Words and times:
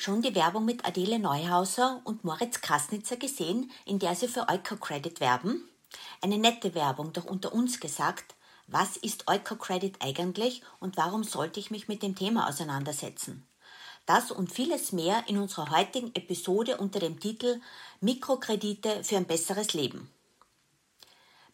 Schon 0.00 0.22
die 0.22 0.34
Werbung 0.34 0.64
mit 0.64 0.86
Adele 0.86 1.18
Neuhauser 1.18 2.00
und 2.04 2.24
Moritz 2.24 2.62
Krasnitzer 2.62 3.18
gesehen, 3.18 3.70
in 3.84 3.98
der 3.98 4.14
sie 4.14 4.28
für 4.28 4.48
Eukocredit 4.48 5.20
werben? 5.20 5.68
Eine 6.22 6.38
nette 6.38 6.74
Werbung, 6.74 7.12
doch 7.12 7.26
unter 7.26 7.52
uns 7.52 7.80
gesagt, 7.80 8.34
was 8.66 8.96
ist 8.96 9.28
Eukocredit 9.28 9.96
eigentlich 10.00 10.62
und 10.78 10.96
warum 10.96 11.22
sollte 11.22 11.60
ich 11.60 11.70
mich 11.70 11.86
mit 11.86 12.02
dem 12.02 12.16
Thema 12.16 12.48
auseinandersetzen? 12.48 13.46
Das 14.06 14.30
und 14.30 14.50
vieles 14.50 14.92
mehr 14.92 15.24
in 15.26 15.36
unserer 15.36 15.68
heutigen 15.68 16.14
Episode 16.14 16.78
unter 16.78 16.98
dem 16.98 17.20
Titel 17.20 17.60
Mikrokredite 18.00 19.04
für 19.04 19.18
ein 19.18 19.26
besseres 19.26 19.74
Leben. 19.74 20.10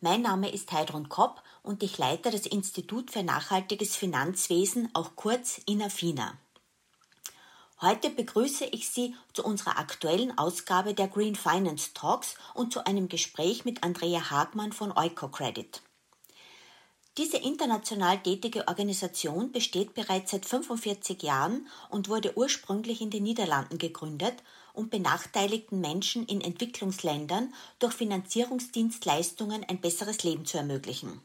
Mein 0.00 0.22
Name 0.22 0.53
ist 0.53 0.71
Heidrun 0.71 1.08
Kopp 1.08 1.43
und 1.64 1.82
ich 1.82 1.99
leite 1.99 2.31
das 2.31 2.46
Institut 2.46 3.11
für 3.11 3.25
nachhaltiges 3.25 3.96
Finanzwesen, 3.96 4.89
auch 4.94 5.17
kurz 5.17 5.58
INAFINA. 5.67 6.35
Heute 7.82 8.08
begrüße 8.08 8.64
ich 8.64 8.89
Sie 8.89 9.14
zu 9.35 9.44
unserer 9.44 9.79
aktuellen 9.79 10.39
Ausgabe 10.39 10.94
der 10.94 11.08
Green 11.08 11.34
Finance 11.34 11.90
Talks 11.93 12.36
und 12.54 12.72
zu 12.72 12.86
einem 12.86 13.11
Gespräch 13.11 13.67
mit 13.67 13.82
Andrea 13.82 14.30
Hagmann 14.30 14.72
von 14.72 14.96
Eukocredit. 14.96 15.82
Diese 17.18 17.36
international 17.36 18.18
tätige 18.22 18.67
Organisation 18.67 19.53
besteht 19.53 19.93
bereits 19.93 20.31
seit 20.31 20.46
45 20.46 21.22
Jahren 21.22 21.67
und 21.90 22.08
wurde 22.08 22.39
ursprünglich 22.39 23.03
in 23.03 23.11
den 23.11 23.25
Niederlanden 23.25 23.76
gegründet, 23.76 24.43
um 24.72 24.89
benachteiligten 24.89 25.79
Menschen 25.79 26.25
in 26.25 26.40
Entwicklungsländern 26.40 27.53
durch 27.79 27.93
Finanzierungsdienstleistungen 27.93 29.64
ein 29.64 29.82
besseres 29.82 30.22
Leben 30.25 30.46
zu 30.46 30.56
ermöglichen. 30.56 31.20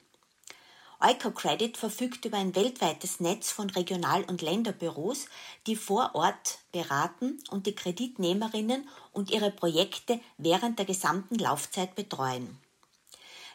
EucoCredit 1.01 1.77
verfügt 1.77 2.25
über 2.25 2.37
ein 2.37 2.55
weltweites 2.55 3.19
Netz 3.19 3.51
von 3.51 3.69
Regional- 3.69 4.23
und 4.25 4.41
Länderbüros, 4.41 5.25
die 5.65 5.75
vor 5.75 6.11
Ort 6.13 6.59
beraten 6.71 7.39
und 7.49 7.65
die 7.65 7.73
Kreditnehmerinnen 7.73 8.87
und 9.11 9.31
ihre 9.31 9.51
Projekte 9.51 10.19
während 10.37 10.77
der 10.77 10.85
gesamten 10.85 11.35
Laufzeit 11.35 11.95
betreuen. 11.95 12.59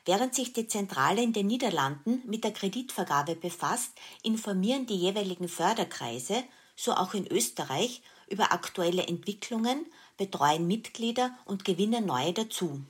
Während 0.05 0.35
sich 0.35 0.53
die 0.53 0.69
Zentrale 0.69 1.23
in 1.23 1.33
den 1.33 1.47
Niederlanden 1.47 2.23
mit 2.27 2.45
der 2.45 2.53
Kreditvergabe 2.53 3.35
befasst, 3.35 3.93
informieren 4.23 4.87
die 4.87 4.97
jeweiligen 4.97 5.49
Förderkreise, 5.49 6.45
so 6.77 6.93
auch 6.93 7.15
in 7.15 7.27
Österreich, 7.27 8.03
über 8.29 8.53
aktuelle 8.53 9.07
Entwicklungen, 9.07 9.87
betreuen 10.17 10.67
Mitglieder 10.67 11.37
und 11.45 11.65
gewinnen 11.65 12.07
neue 12.07 12.33
dazu. 12.33 12.83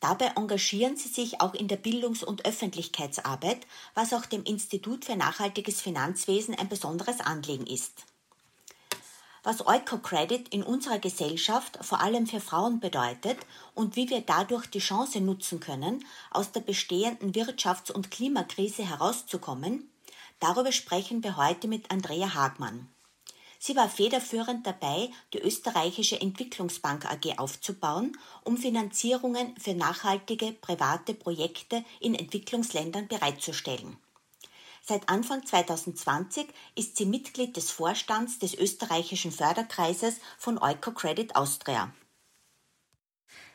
Dabei 0.00 0.32
engagieren 0.36 0.96
sie 0.96 1.08
sich 1.08 1.40
auch 1.40 1.54
in 1.54 1.68
der 1.68 1.76
Bildungs- 1.76 2.22
und 2.22 2.44
Öffentlichkeitsarbeit, 2.44 3.66
was 3.94 4.12
auch 4.12 4.26
dem 4.26 4.44
Institut 4.44 5.04
für 5.04 5.16
nachhaltiges 5.16 5.80
Finanzwesen 5.80 6.54
ein 6.54 6.68
besonderes 6.68 7.20
Anliegen 7.20 7.66
ist. 7.66 8.04
Was 9.42 9.64
Eukocredit 9.64 10.48
in 10.48 10.64
unserer 10.64 10.98
Gesellschaft 10.98 11.78
vor 11.80 12.00
allem 12.00 12.26
für 12.26 12.40
Frauen 12.40 12.80
bedeutet 12.80 13.38
und 13.74 13.94
wie 13.94 14.10
wir 14.10 14.20
dadurch 14.20 14.66
die 14.66 14.80
Chance 14.80 15.20
nutzen 15.20 15.60
können, 15.60 16.04
aus 16.32 16.50
der 16.50 16.60
bestehenden 16.60 17.32
Wirtschafts- 17.32 17.92
und 17.92 18.10
Klimakrise 18.10 18.84
herauszukommen, 18.84 19.88
darüber 20.40 20.72
sprechen 20.72 21.22
wir 21.22 21.36
heute 21.36 21.68
mit 21.68 21.92
Andrea 21.92 22.34
Hagmann. 22.34 22.88
Sie 23.66 23.74
war 23.74 23.88
federführend 23.88 24.64
dabei, 24.64 25.10
die 25.32 25.40
österreichische 25.40 26.20
Entwicklungsbank 26.20 27.04
AG 27.04 27.36
aufzubauen, 27.36 28.16
um 28.44 28.56
Finanzierungen 28.56 29.56
für 29.58 29.74
nachhaltige 29.74 30.52
private 30.52 31.14
Projekte 31.14 31.84
in 31.98 32.14
Entwicklungsländern 32.14 33.08
bereitzustellen. 33.08 33.96
Seit 34.84 35.08
Anfang 35.08 35.44
2020 35.44 36.46
ist 36.76 36.96
sie 36.96 37.06
Mitglied 37.06 37.56
des 37.56 37.72
Vorstands 37.72 38.38
des 38.38 38.54
österreichischen 38.54 39.32
Förderkreises 39.32 40.18
von 40.38 40.62
Eukocredit 40.62 41.34
Austria. 41.34 41.92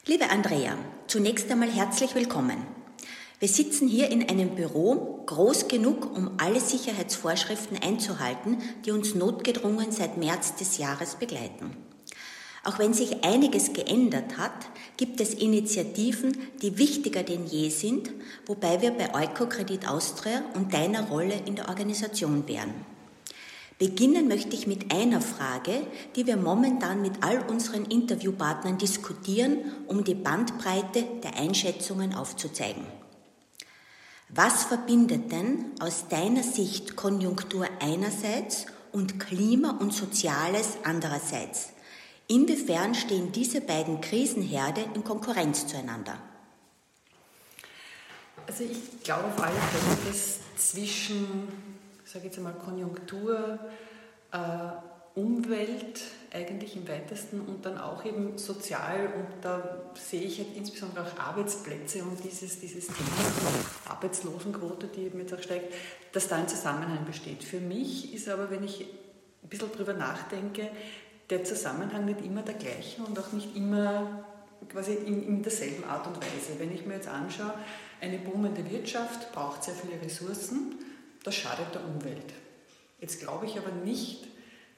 Liebe 0.06 0.30
Andrea, 0.30 0.78
zunächst 1.08 1.50
einmal 1.50 1.72
herzlich 1.72 2.16
willkommen. 2.16 2.81
Wir 3.42 3.48
sitzen 3.48 3.88
hier 3.88 4.12
in 4.12 4.30
einem 4.30 4.54
Büro, 4.54 5.24
groß 5.26 5.68
genug, 5.68 6.16
um 6.16 6.34
alle 6.38 6.60
Sicherheitsvorschriften 6.60 7.76
einzuhalten, 7.82 8.60
die 8.86 8.92
uns 8.92 9.16
notgedrungen 9.16 9.92
seit 9.92 10.18
März 10.18 10.58
des 10.58 10.78
Jahres 10.78 11.16
begleiten. 11.16 11.76
Auch 12.64 12.78
wenn 12.78 12.94
sich 12.94 13.24
einiges 13.24 13.74
geändert 13.74 14.38
hat, 14.38 14.54
gibt 14.96 15.20
es 15.20 15.34
Initiativen, 15.34 16.38
die 16.62 16.78
wichtiger 16.78 17.24
denn 17.24 17.48
je 17.48 17.70
sind, 17.70 18.12
wobei 18.46 18.80
wir 18.80 18.92
bei 18.92 19.12
Eukokredit 19.12 19.90
Austria 19.90 20.44
und 20.54 20.72
deiner 20.76 21.08
Rolle 21.08 21.34
in 21.48 21.56
der 21.56 21.68
Organisation 21.68 22.48
wären. 22.48 22.72
Beginnen 23.80 24.28
möchte 24.28 24.56
ich 24.56 24.68
mit 24.68 24.94
einer 24.94 25.20
Frage, 25.20 25.82
die 26.16 26.28
wir 26.28 26.38
momentan 26.38 27.02
mit 27.02 27.14
all 27.24 27.42
unseren 27.50 27.86
Interviewpartnern 27.86 28.78
diskutieren, 28.78 29.58
um 29.88 30.04
die 30.04 30.14
Bandbreite 30.14 31.08
der 31.24 31.38
Einschätzungen 31.38 32.14
aufzuzeigen. 32.14 33.01
Was 34.34 34.64
verbindet 34.64 35.30
denn 35.30 35.72
aus 35.82 36.08
deiner 36.08 36.42
Sicht 36.42 36.96
Konjunktur 36.96 37.68
einerseits 37.82 38.66
und 38.94 39.20
Klima 39.20 39.72
und 39.72 39.94
Soziales 39.94 40.78
andererseits? 40.84 41.74
Inwiefern 42.30 42.96
stehen 42.96 43.34
diese 43.34 43.60
beiden 43.60 44.00
Krisenherde 44.00 44.86
in 44.94 45.04
Konkurrenz 45.04 45.68
zueinander? 45.68 46.18
Also 48.48 48.64
ich 48.64 49.04
glaube 49.04 49.26
auf 49.26 49.44
alle 49.44 49.52
Fälle, 49.52 49.98
dass 50.08 50.40
zwischen, 50.56 51.50
sage 52.06 52.28
jetzt 52.28 52.38
einmal, 52.38 52.54
Konjunktur, 52.54 53.60
äh, 54.32 54.38
Umwelt 55.16 56.02
eigentlich 56.34 56.78
im 56.78 56.88
weitesten 56.88 57.42
und 57.42 57.66
dann 57.66 57.78
auch 57.78 58.06
eben 58.06 58.38
sozial 58.38 59.08
und 59.18 59.44
da 59.44 59.92
sehe 59.94 60.22
ich 60.22 60.38
halt 60.40 60.56
insbesondere 60.56 61.06
auch 61.06 61.20
Arbeitsplätze 61.20 62.04
und 62.04 62.24
dieses, 62.24 62.60
dieses 62.60 62.88
Thema 62.88 63.90
Arbeitslosenquote, 63.90 64.88
die 64.88 65.02
eben 65.02 65.20
jetzt 65.20 65.34
auch 65.34 65.42
steigt, 65.42 65.74
dass 66.14 66.30
da 66.30 66.38
ein 66.38 66.48
Zusammenhang 66.48 67.06
besteht. 67.06 67.44
Für 67.44 67.60
mich 67.60 68.14
ist 68.14 68.30
aber, 68.30 68.50
wenn 68.50 68.64
ich 68.64 68.86
ein 69.44 69.50
bisschen 69.50 69.72
drüber 69.74 69.94
nachdenke, 69.94 70.70
der 71.30 71.44
Zusammenhang 71.44 72.06
nicht 72.06 72.22
immer 72.24 72.44
der 72.44 72.56
gleiche 72.56 73.02
und 73.02 73.18
auch 73.20 73.34
nicht 73.34 73.56
immer 73.56 74.26
quasi 74.70 74.94
in, 74.94 75.28
in 75.28 75.44
derselben 75.44 75.84
Art 75.84 76.08
und 76.08 76.18
Weise. 76.18 76.60
Wenn 76.60 76.74
ich 76.74 76.86
mir 76.86 76.96
jetzt 76.96 77.08
anschaue, 77.08 77.54
eine 78.00 78.20
boomende 78.20 78.70
Wirtschaft 78.70 79.32
braucht 79.34 79.64
sehr 79.64 79.74
viele 79.74 80.02
Ressourcen, 80.02 80.76
das 81.24 81.36
schadet 81.36 81.74
der 81.74 81.86
Umwelt. 81.86 82.34
Jetzt 83.00 83.20
glaube 83.20 83.46
ich 83.46 83.58
aber 83.58 83.72
nicht, 83.72 84.28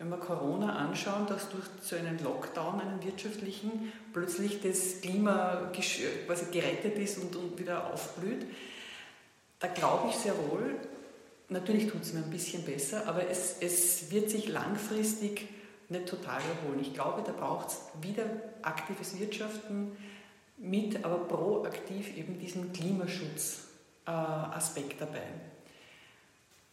wenn 0.04 0.10
wir 0.10 0.18
Corona 0.18 0.76
anschauen, 0.76 1.26
dass 1.28 1.48
durch 1.50 1.64
so 1.82 1.96
einen 1.96 2.22
Lockdown, 2.22 2.82
einen 2.82 3.02
wirtschaftlichen, 3.02 3.94
plötzlich 4.12 4.62
das 4.62 5.00
Klima 5.00 5.72
quasi 5.72 6.48
gerettet 6.52 6.98
ist 6.98 7.20
und, 7.20 7.34
und 7.38 7.58
wieder 7.58 7.94
aufblüht. 7.94 8.46
Da 9.60 9.70
glaube 9.70 10.10
ich 10.10 10.16
sehr 10.18 10.34
wohl, 10.50 10.76
natürlich 11.48 11.90
tut 11.90 12.02
es 12.02 12.12
mir 12.12 12.20
ein 12.20 12.30
bisschen 12.30 12.66
besser, 12.66 13.08
aber 13.08 13.30
es, 13.30 13.56
es 13.62 14.12
wird 14.12 14.30
sich 14.30 14.50
langfristig 14.50 15.48
nicht 15.88 16.10
total 16.10 16.42
erholen. 16.42 16.82
Ich 16.82 16.94
glaube, 16.94 17.24
da 17.26 17.32
braucht 17.32 17.70
es 17.70 17.80
wieder 18.02 18.26
aktives 18.62 19.18
Wirtschaften 19.18 19.96
mit, 20.58 21.06
aber 21.06 21.20
proaktiv 21.20 22.18
eben 22.18 22.38
diesen 22.40 22.74
Klimaschutzaspekt 22.74 24.94
äh, 24.94 24.98
dabei. 25.00 25.24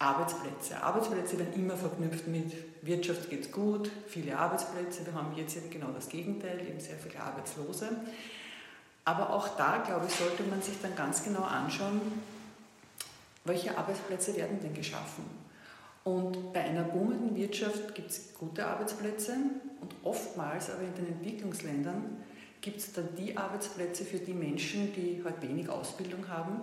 Arbeitsplätze. 0.01 0.83
Arbeitsplätze 0.83 1.39
werden 1.39 1.53
immer 1.55 1.77
verknüpft 1.77 2.27
mit 2.27 2.53
Wirtschaft 2.83 3.29
geht 3.29 3.45
es 3.45 3.53
gut, 3.53 3.91
viele 4.09 4.37
Arbeitsplätze. 4.39 5.05
Wir 5.05 5.13
haben 5.13 5.37
jetzt 5.37 5.57
eben 5.57 5.69
genau 5.69 5.89
das 5.95 6.09
Gegenteil, 6.09 6.59
eben 6.67 6.81
sehr 6.81 6.97
viele 6.97 7.23
Arbeitslose. 7.23 7.91
Aber 9.05 9.31
auch 9.31 9.57
da, 9.57 9.83
glaube 9.87 10.07
ich, 10.09 10.15
sollte 10.15 10.43
man 10.45 10.63
sich 10.63 10.81
dann 10.81 10.97
ganz 10.97 11.23
genau 11.23 11.43
anschauen, 11.43 12.01
welche 13.45 13.77
Arbeitsplätze 13.77 14.35
werden 14.37 14.59
denn 14.63 14.73
geschaffen. 14.73 15.25
Und 16.03 16.55
bei 16.55 16.61
einer 16.63 16.85
boomenden 16.85 17.37
Wirtschaft 17.37 17.95
gibt 17.95 18.11
es 18.11 18.33
gute 18.39 18.67
Arbeitsplätze 18.67 19.37
und 19.83 19.95
oftmals 20.03 20.71
aber 20.71 20.83
in 20.83 20.95
den 20.95 21.09
Entwicklungsländern 21.09 22.17
gibt 22.63 22.79
es 22.79 22.93
dann 22.95 23.09
die 23.17 23.37
Arbeitsplätze 23.37 24.07
für 24.07 24.19
die 24.19 24.33
Menschen, 24.33 24.95
die 24.95 25.23
halt 25.23 25.43
wenig 25.43 25.69
Ausbildung 25.69 26.27
haben, 26.29 26.63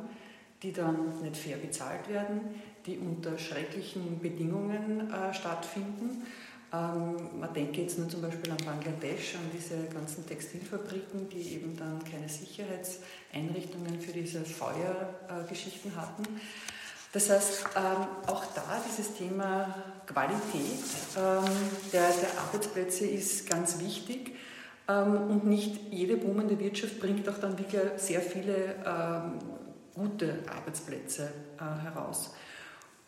die 0.63 0.74
dann 0.74 1.21
nicht 1.21 1.38
fair 1.38 1.57
bezahlt 1.57 2.09
werden, 2.09 2.62
die 2.86 2.98
unter 2.98 3.38
schrecklichen 3.38 4.19
Bedingungen 4.19 5.12
äh, 5.12 5.33
stattfinden. 5.33 6.25
Ähm, 6.74 7.39
man 7.39 7.54
denke 7.54 7.81
jetzt 7.81 7.98
nur 7.98 8.09
zum 8.09 8.21
Beispiel 8.21 8.51
an 8.51 8.57
Bangladesch, 8.65 9.36
an 9.36 9.50
diese 9.54 9.86
ganzen 9.94 10.25
Textilfabriken, 10.27 11.30
die 11.30 11.56
eben 11.56 11.77
dann 11.77 12.04
keine 12.04 12.27
Sicherheitseinrichtungen 12.27 14.00
für 14.00 14.12
diese 14.12 14.44
Feuergeschichten 14.44 15.92
äh, 15.92 15.95
hatten. 15.95 16.24
Das 17.13 17.30
heißt, 17.30 17.65
ähm, 17.75 18.07
auch 18.27 18.44
da 18.53 18.81
dieses 18.89 19.15
Thema 19.15 19.74
Qualität 20.06 20.83
ähm, 21.18 21.44
der, 21.94 22.10
der 22.10 22.39
Arbeitsplätze 22.42 23.06
ist 23.06 23.50
ganz 23.50 23.80
wichtig. 23.80 24.36
Ähm, 24.89 25.30
und 25.30 25.45
nicht 25.45 25.92
jede 25.92 26.18
boomende 26.18 26.60
Wirtschaft 26.60 27.00
bringt 27.00 27.30
auch 27.30 27.38
dann 27.39 27.57
wirklich 27.57 27.81
sehr 27.98 28.21
viele 28.21 28.75
ähm, 28.86 29.39
gute 29.98 30.40
Arbeitsplätze 30.48 31.32
äh, 31.58 31.84
heraus. 31.84 32.34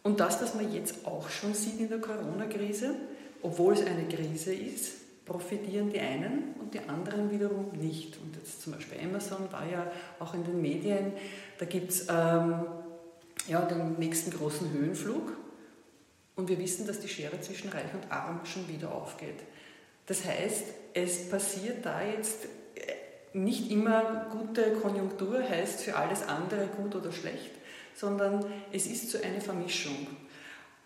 Und 0.03 0.19
das, 0.19 0.41
was 0.41 0.55
man 0.55 0.73
jetzt 0.73 1.05
auch 1.05 1.29
schon 1.29 1.53
sieht 1.53 1.79
in 1.79 1.89
der 1.89 1.99
Corona-Krise, 1.99 2.95
obwohl 3.41 3.73
es 3.73 3.85
eine 3.85 4.07
Krise 4.07 4.53
ist, 4.53 5.25
profitieren 5.25 5.91
die 5.91 5.99
einen 5.99 6.55
und 6.59 6.73
die 6.73 6.79
anderen 6.79 7.29
wiederum 7.29 7.69
nicht. 7.73 8.17
Und 8.17 8.35
jetzt 8.35 8.61
zum 8.61 8.73
Beispiel 8.73 8.97
Amazon 9.03 9.51
war 9.51 9.69
ja 9.69 9.91
auch 10.19 10.33
in 10.33 10.43
den 10.43 10.61
Medien, 10.61 11.13
da 11.59 11.65
gibt 11.65 11.91
es 11.91 12.07
ähm, 12.09 12.65
ja, 13.47 13.61
den 13.61 13.93
nächsten 13.99 14.31
großen 14.31 14.71
Höhenflug 14.71 15.33
und 16.35 16.49
wir 16.49 16.57
wissen, 16.57 16.87
dass 16.87 16.99
die 16.99 17.07
Schere 17.07 17.39
zwischen 17.41 17.69
Reich 17.69 17.93
und 17.93 18.11
Arm 18.11 18.45
schon 18.45 18.67
wieder 18.67 18.91
aufgeht. 18.91 19.39
Das 20.07 20.25
heißt, 20.25 20.63
es 20.93 21.29
passiert 21.29 21.85
da 21.85 22.01
jetzt 22.01 22.47
nicht 23.33 23.71
immer 23.71 24.27
gute 24.31 24.73
Konjunktur, 24.73 25.41
heißt 25.41 25.81
für 25.81 25.95
alles 25.95 26.27
andere 26.27 26.67
gut 26.67 26.95
oder 26.95 27.11
schlecht, 27.11 27.51
sondern 27.95 28.45
es 28.71 28.87
ist 28.87 29.11
so 29.11 29.21
eine 29.21 29.41
Vermischung. 29.41 30.07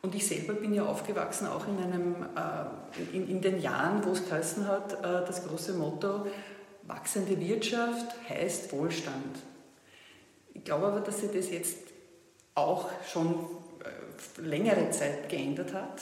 Und 0.01 0.15
ich 0.15 0.27
selber 0.27 0.53
bin 0.53 0.73
ja 0.73 0.85
aufgewachsen 0.85 1.47
auch 1.47 1.65
in, 1.67 1.77
einem, 1.81 2.15
äh, 2.35 3.15
in, 3.15 3.29
in 3.29 3.41
den 3.41 3.61
Jahren, 3.61 4.03
wo 4.03 4.11
es 4.11 4.27
geheißen 4.27 4.67
hat, 4.67 4.93
äh, 4.93 5.25
das 5.25 5.47
große 5.47 5.73
Motto, 5.73 6.27
wachsende 6.83 7.39
Wirtschaft 7.39 8.13
heißt 8.27 8.73
Wohlstand. 8.73 9.37
Ich 10.53 10.63
glaube 10.65 10.87
aber, 10.87 10.99
dass 10.99 11.21
sich 11.21 11.31
das 11.31 11.49
jetzt 11.49 11.77
auch 12.55 12.89
schon 13.07 13.45
äh, 13.83 14.41
längere 14.41 14.89
Zeit 14.91 15.29
geändert 15.29 15.73
hat. 15.73 16.01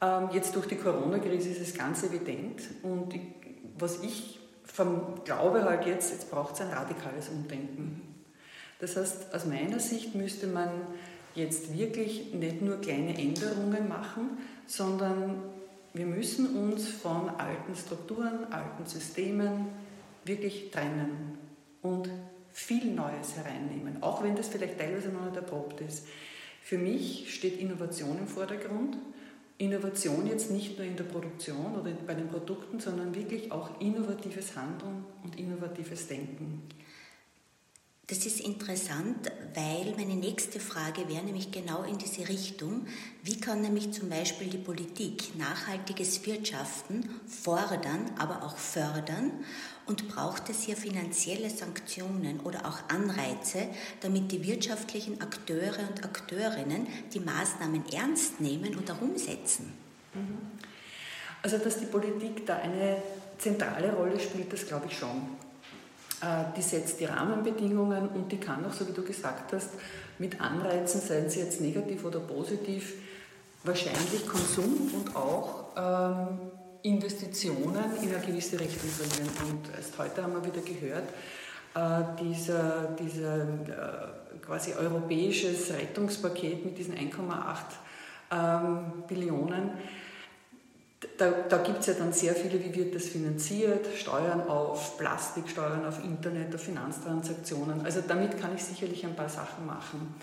Ähm, 0.00 0.30
jetzt 0.32 0.56
durch 0.56 0.66
die 0.66 0.76
Corona-Krise 0.76 1.50
ist 1.50 1.60
es 1.60 1.74
ganz 1.74 2.02
evident. 2.02 2.62
Und 2.82 3.14
ich, 3.14 3.22
was 3.78 4.02
ich 4.02 4.40
vom, 4.74 5.22
glaube 5.24 5.62
halt 5.62 5.86
jetzt, 5.86 6.10
jetzt 6.10 6.32
braucht 6.32 6.54
es 6.54 6.60
ein 6.60 6.72
radikales 6.72 7.28
Umdenken. 7.28 8.02
Das 8.80 8.96
heißt, 8.96 9.32
aus 9.32 9.46
meiner 9.46 9.78
Sicht 9.78 10.16
müsste 10.16 10.48
man 10.48 10.68
jetzt 11.36 11.78
wirklich 11.78 12.34
nicht 12.34 12.60
nur 12.60 12.80
kleine 12.80 13.16
Änderungen 13.16 13.88
machen, 13.88 14.36
sondern 14.66 15.44
wir 15.92 16.06
müssen 16.06 16.56
uns 16.56 16.88
von 16.88 17.30
alten 17.38 17.76
Strukturen, 17.76 18.52
alten 18.52 18.84
Systemen 18.84 19.66
wirklich 20.24 20.72
trennen 20.72 21.38
und 21.80 22.10
viel 22.52 22.86
Neues 22.86 23.36
hereinnehmen, 23.36 24.02
auch 24.02 24.24
wenn 24.24 24.34
das 24.34 24.48
vielleicht 24.48 24.78
teilweise 24.78 25.10
noch 25.10 25.24
nicht 25.24 25.36
erprobt 25.36 25.80
ist. 25.82 26.08
Für 26.62 26.78
mich 26.78 27.32
steht 27.32 27.60
Innovation 27.60 28.18
im 28.18 28.26
Vordergrund. 28.26 28.96
Innovation 29.58 30.26
jetzt 30.26 30.50
nicht 30.50 30.76
nur 30.76 30.86
in 30.86 30.96
der 30.96 31.04
Produktion 31.04 31.76
oder 31.76 31.90
bei 31.92 32.14
den 32.14 32.28
Produkten, 32.28 32.80
sondern 32.80 33.14
wirklich 33.14 33.52
auch 33.52 33.80
innovatives 33.80 34.56
Handeln 34.56 35.04
und 35.22 35.38
innovatives 35.38 36.08
Denken. 36.08 36.62
Das 38.06 38.26
ist 38.26 38.40
interessant, 38.40 39.32
weil 39.54 39.94
meine 39.96 40.16
nächste 40.16 40.60
Frage 40.60 41.08
wäre 41.08 41.24
nämlich 41.24 41.52
genau 41.52 41.84
in 41.84 41.96
diese 41.96 42.28
Richtung. 42.28 42.86
Wie 43.22 43.40
kann 43.40 43.62
nämlich 43.62 43.92
zum 43.92 44.10
Beispiel 44.10 44.48
die 44.48 44.58
Politik 44.58 45.38
nachhaltiges 45.38 46.26
Wirtschaften 46.26 47.08
fordern, 47.26 48.10
aber 48.18 48.42
auch 48.42 48.58
fördern? 48.58 49.32
Und 49.86 50.08
braucht 50.08 50.48
es 50.48 50.62
hier 50.62 50.76
finanzielle 50.76 51.50
Sanktionen 51.50 52.40
oder 52.40 52.66
auch 52.66 52.78
Anreize, 52.88 53.68
damit 54.00 54.32
die 54.32 54.42
wirtschaftlichen 54.46 55.20
Akteure 55.20 55.88
und 55.90 56.04
Akteurinnen 56.04 56.86
die 57.12 57.20
Maßnahmen 57.20 57.84
ernst 57.92 58.40
nehmen 58.40 58.76
und 58.76 58.90
auch 58.90 59.02
umsetzen? 59.02 59.74
Mhm. 60.14 60.38
Also, 61.42 61.58
dass 61.58 61.78
die 61.78 61.86
Politik 61.86 62.46
da 62.46 62.56
eine 62.56 63.02
zentrale 63.38 63.92
Rolle 63.92 64.18
spielt, 64.18 64.50
das 64.50 64.66
glaube 64.66 64.86
ich 64.88 64.96
schon. 64.96 65.36
Äh, 66.22 66.44
die 66.56 66.62
setzt 66.62 67.00
die 67.00 67.04
Rahmenbedingungen 67.04 68.08
und 68.08 68.32
die 68.32 68.38
kann 68.38 68.64
auch, 68.64 68.72
so 68.72 68.88
wie 68.88 68.92
du 68.92 69.02
gesagt 69.02 69.52
hast, 69.52 69.70
mit 70.18 70.40
Anreizen, 70.40 71.00
seien 71.00 71.28
sie 71.28 71.40
jetzt 71.40 71.60
negativ 71.60 72.04
oder 72.04 72.20
positiv, 72.20 72.94
wahrscheinlich 73.64 74.26
Konsum 74.26 74.90
und 74.94 75.14
auch 75.14 75.66
ähm, 75.76 76.38
Investitionen 76.84 77.96
in 78.02 78.14
eine 78.14 78.24
gewisse 78.24 78.60
Richtung 78.60 78.88
bringen. 78.98 79.30
Und 79.50 79.74
erst 79.74 79.98
heute 79.98 80.22
haben 80.22 80.34
wir 80.34 80.44
wieder 80.44 80.62
gehört, 80.62 81.08
äh, 81.74 82.22
dieser, 82.22 82.94
dieser 82.98 83.42
äh, 83.42 84.38
quasi 84.44 84.74
europäisches 84.74 85.72
Rettungspaket 85.72 86.64
mit 86.64 86.78
diesen 86.78 86.94
1,8 86.94 87.12
ähm, 88.30 89.04
Billionen 89.08 89.72
da, 91.18 91.30
da 91.48 91.58
gibt 91.58 91.80
es 91.80 91.86
ja 91.86 91.94
dann 91.94 92.12
sehr 92.12 92.34
viele, 92.34 92.62
wie 92.62 92.74
wird 92.74 92.94
das 92.94 93.08
finanziert, 93.08 93.86
Steuern 93.96 94.48
auf 94.48 94.98
Plastik, 94.98 95.48
Steuern 95.48 95.84
auf 95.84 96.02
Internet, 96.02 96.54
auf 96.54 96.62
Finanztransaktionen. 96.62 97.84
Also 97.84 98.02
damit 98.06 98.40
kann 98.40 98.54
ich 98.54 98.64
sicherlich 98.64 99.04
ein 99.04 99.14
paar 99.14 99.28
Sachen 99.28 99.66
machen. 99.66 100.14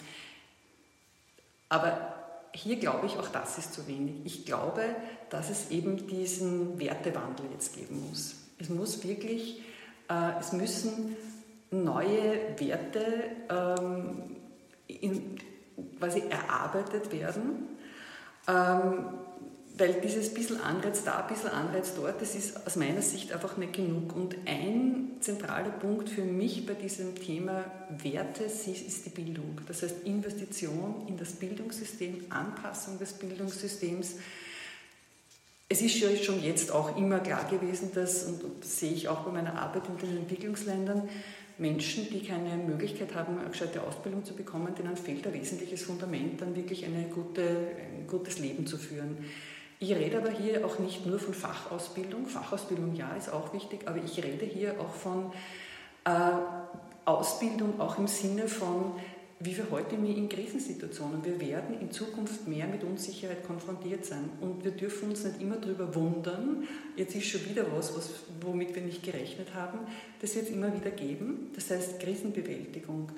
Aber 1.69 2.20
hier 2.53 2.77
glaube 2.77 3.05
ich, 3.07 3.17
auch 3.17 3.29
das 3.29 3.57
ist 3.57 3.73
zu 3.73 3.87
wenig. 3.87 4.15
Ich 4.25 4.45
glaube, 4.45 4.83
dass 5.29 5.49
es 5.49 5.71
eben 5.71 6.07
diesen 6.07 6.79
Wertewandel 6.79 7.45
jetzt 7.53 7.75
geben 7.75 8.07
muss. 8.09 8.35
Es 8.59 8.69
muss 8.69 9.03
wirklich, 9.03 9.61
äh, 10.09 10.39
es 10.39 10.51
müssen 10.51 11.15
neue 11.71 12.59
Werte 12.59 13.23
ähm, 13.49 14.35
in, 14.87 15.37
quasi 15.97 16.23
erarbeitet 16.29 17.11
werden. 17.11 17.69
Ähm, 18.47 19.05
weil 19.77 19.93
dieses 20.01 20.33
bisschen 20.33 20.61
Anreiz 20.61 21.03
da, 21.03 21.21
bisschen 21.21 21.49
Anreiz 21.49 21.93
dort, 21.95 22.21
das 22.21 22.35
ist 22.35 22.65
aus 22.67 22.75
meiner 22.75 23.01
Sicht 23.01 23.31
einfach 23.31 23.57
nicht 23.57 23.73
genug. 23.73 24.15
Und 24.15 24.35
ein 24.45 25.11
zentraler 25.19 25.69
Punkt 25.69 26.09
für 26.09 26.23
mich 26.23 26.65
bei 26.65 26.73
diesem 26.73 27.15
Thema 27.15 27.65
Werte 27.89 28.43
ist 28.43 29.05
die 29.05 29.09
Bildung. 29.09 29.59
Das 29.67 29.81
heißt 29.81 30.03
Investition 30.05 31.07
in 31.07 31.17
das 31.17 31.31
Bildungssystem, 31.33 32.25
Anpassung 32.29 32.99
des 32.99 33.13
Bildungssystems. 33.13 34.15
Es 35.69 35.81
ist 35.81 36.25
schon 36.25 36.43
jetzt 36.43 36.71
auch 36.71 36.97
immer 36.97 37.19
klar 37.19 37.49
gewesen, 37.49 37.91
dass, 37.95 38.23
und 38.23 38.41
das 38.59 38.79
sehe 38.79 38.91
ich 38.91 39.07
auch 39.07 39.21
bei 39.21 39.31
meiner 39.31 39.57
Arbeit 39.57 39.83
in 39.87 39.97
den 39.97 40.17
Entwicklungsländern, 40.17 41.07
Menschen, 41.57 42.09
die 42.09 42.23
keine 42.25 42.57
Möglichkeit 42.57 43.13
haben, 43.15 43.37
eine 43.37 43.49
gescheite 43.49 43.83
Ausbildung 43.83 44.25
zu 44.25 44.33
bekommen, 44.33 44.73
denen 44.75 44.97
fehlt 44.97 45.25
ein 45.27 45.33
wesentliches 45.33 45.83
Fundament, 45.83 46.41
dann 46.41 46.55
wirklich 46.55 46.83
eine 46.85 47.05
gute, 47.05 47.41
ein 47.41 48.07
gutes 48.07 48.39
Leben 48.39 48.65
zu 48.65 48.77
führen. 48.77 49.17
Ich 49.83 49.95
rede 49.95 50.19
aber 50.19 50.29
hier 50.29 50.63
auch 50.63 50.77
nicht 50.77 51.07
nur 51.07 51.17
von 51.17 51.33
Fachausbildung. 51.33 52.27
Fachausbildung 52.27 52.93
ja 52.93 53.15
ist 53.15 53.33
auch 53.33 53.51
wichtig, 53.51 53.87
aber 53.87 53.97
ich 53.97 54.23
rede 54.23 54.45
hier 54.45 54.79
auch 54.79 54.93
von 54.93 55.31
äh, 56.05 56.11
Ausbildung 57.03 57.79
auch 57.81 57.97
im 57.97 58.05
Sinne 58.05 58.47
von, 58.47 58.93
wie 59.39 59.57
wir 59.57 59.71
heute 59.71 59.95
in 59.95 60.29
Krisensituationen. 60.29 61.25
Wir 61.25 61.41
werden 61.41 61.81
in 61.81 61.89
Zukunft 61.89 62.47
mehr 62.47 62.67
mit 62.67 62.83
Unsicherheit 62.83 63.43
konfrontiert 63.43 64.05
sein 64.05 64.29
und 64.39 64.63
wir 64.63 64.69
dürfen 64.69 65.09
uns 65.09 65.23
nicht 65.23 65.41
immer 65.41 65.55
darüber 65.55 65.95
wundern, 65.95 66.67
jetzt 66.95 67.15
ist 67.15 67.25
schon 67.25 67.43
wieder 67.49 67.65
was, 67.75 67.97
was 67.97 68.11
womit 68.39 68.75
wir 68.75 68.83
nicht 68.83 69.01
gerechnet 69.01 69.55
haben. 69.55 69.79
Das 70.21 70.35
wird 70.35 70.45
es 70.45 70.51
immer 70.51 70.71
wieder 70.75 70.91
geben. 70.91 71.49
Das 71.55 71.71
heißt 71.71 71.99
Krisenbewältigung, 71.99 73.11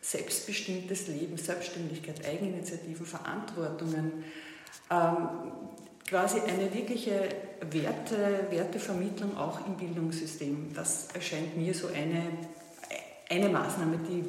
selbstbestimmtes 0.00 1.06
Leben, 1.06 1.36
Selbstständigkeit, 1.36 2.26
Eigeninitiativen, 2.26 3.06
Verantwortungen. 3.06 4.24
Ähm, 4.90 5.28
quasi 6.10 6.40
eine 6.40 6.74
wirkliche 6.74 7.28
Werte, 7.70 8.46
Wertevermittlung 8.50 9.36
auch 9.36 9.64
im 9.64 9.76
Bildungssystem. 9.76 10.74
Das 10.74 11.06
erscheint 11.14 11.56
mir 11.56 11.72
so 11.72 11.86
eine, 11.86 12.24
eine 13.28 13.48
Maßnahme, 13.48 13.98
die 13.98 14.24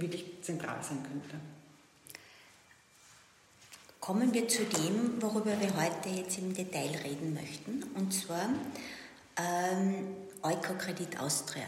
wirklich 0.00 0.24
zentral 0.40 0.78
sein 0.82 1.02
könnte. 1.02 1.36
Kommen 4.00 4.32
wir 4.32 4.48
zu 4.48 4.64
dem, 4.64 5.20
worüber 5.20 5.52
wir 5.60 5.76
heute 5.76 6.08
jetzt 6.08 6.38
im 6.38 6.54
Detail 6.54 6.88
reden 7.04 7.34
möchten, 7.34 7.82
und 7.96 8.14
zwar 8.14 8.48
ähm, 9.36 10.16
Eukokredit 10.42 11.20
Austria. 11.20 11.66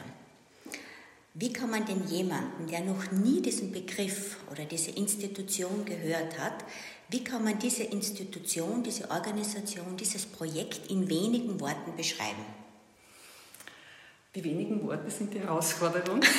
Wie 1.35 1.53
kann 1.53 1.71
man 1.71 1.85
denn 1.85 2.07
jemanden, 2.09 2.69
der 2.69 2.81
noch 2.81 3.11
nie 3.11 3.43
diesen 3.43 3.71
Begriff 3.71 4.39
oder 4.51 4.65
diese 4.65 4.93
Institution 4.93 5.85
gehört 5.85 6.39
hat, 6.39 6.65
wie 7.13 7.23
kann 7.23 7.45
man 7.45 7.59
diese 7.59 7.85
Institution, 7.85 8.83
diese 8.83 9.11
Organisation, 9.11 9.97
dieses 9.99 10.25
Projekt 10.25 10.91
in 10.91 11.09
wenigen 11.09 11.61
Worten 11.61 11.95
beschreiben? 11.95 12.45
Die 14.35 14.43
wenigen 14.43 14.83
Worte 14.87 15.11
sind 15.11 15.35
die 15.35 15.41
Herausforderung. 15.41 16.21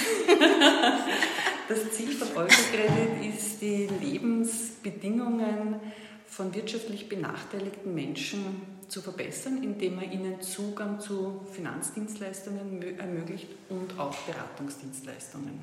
Das 1.65 1.91
Ziel 1.91 2.11
von 2.11 2.27
Eurocredit 2.35 3.33
ist, 3.33 3.61
die 3.61 3.87
Lebensbedingungen 4.01 5.79
von 6.27 6.53
wirtschaftlich 6.53 7.07
benachteiligten 7.07 7.95
Menschen 7.95 8.61
zu 8.89 9.01
verbessern, 9.01 9.63
indem 9.63 9.95
man 9.95 10.11
ihnen 10.11 10.41
Zugang 10.41 10.99
zu 10.99 11.39
Finanzdienstleistungen 11.53 12.99
ermöglicht 12.99 13.47
und 13.69 13.97
auch 13.97 14.13
Beratungsdienstleistungen. 14.13 15.61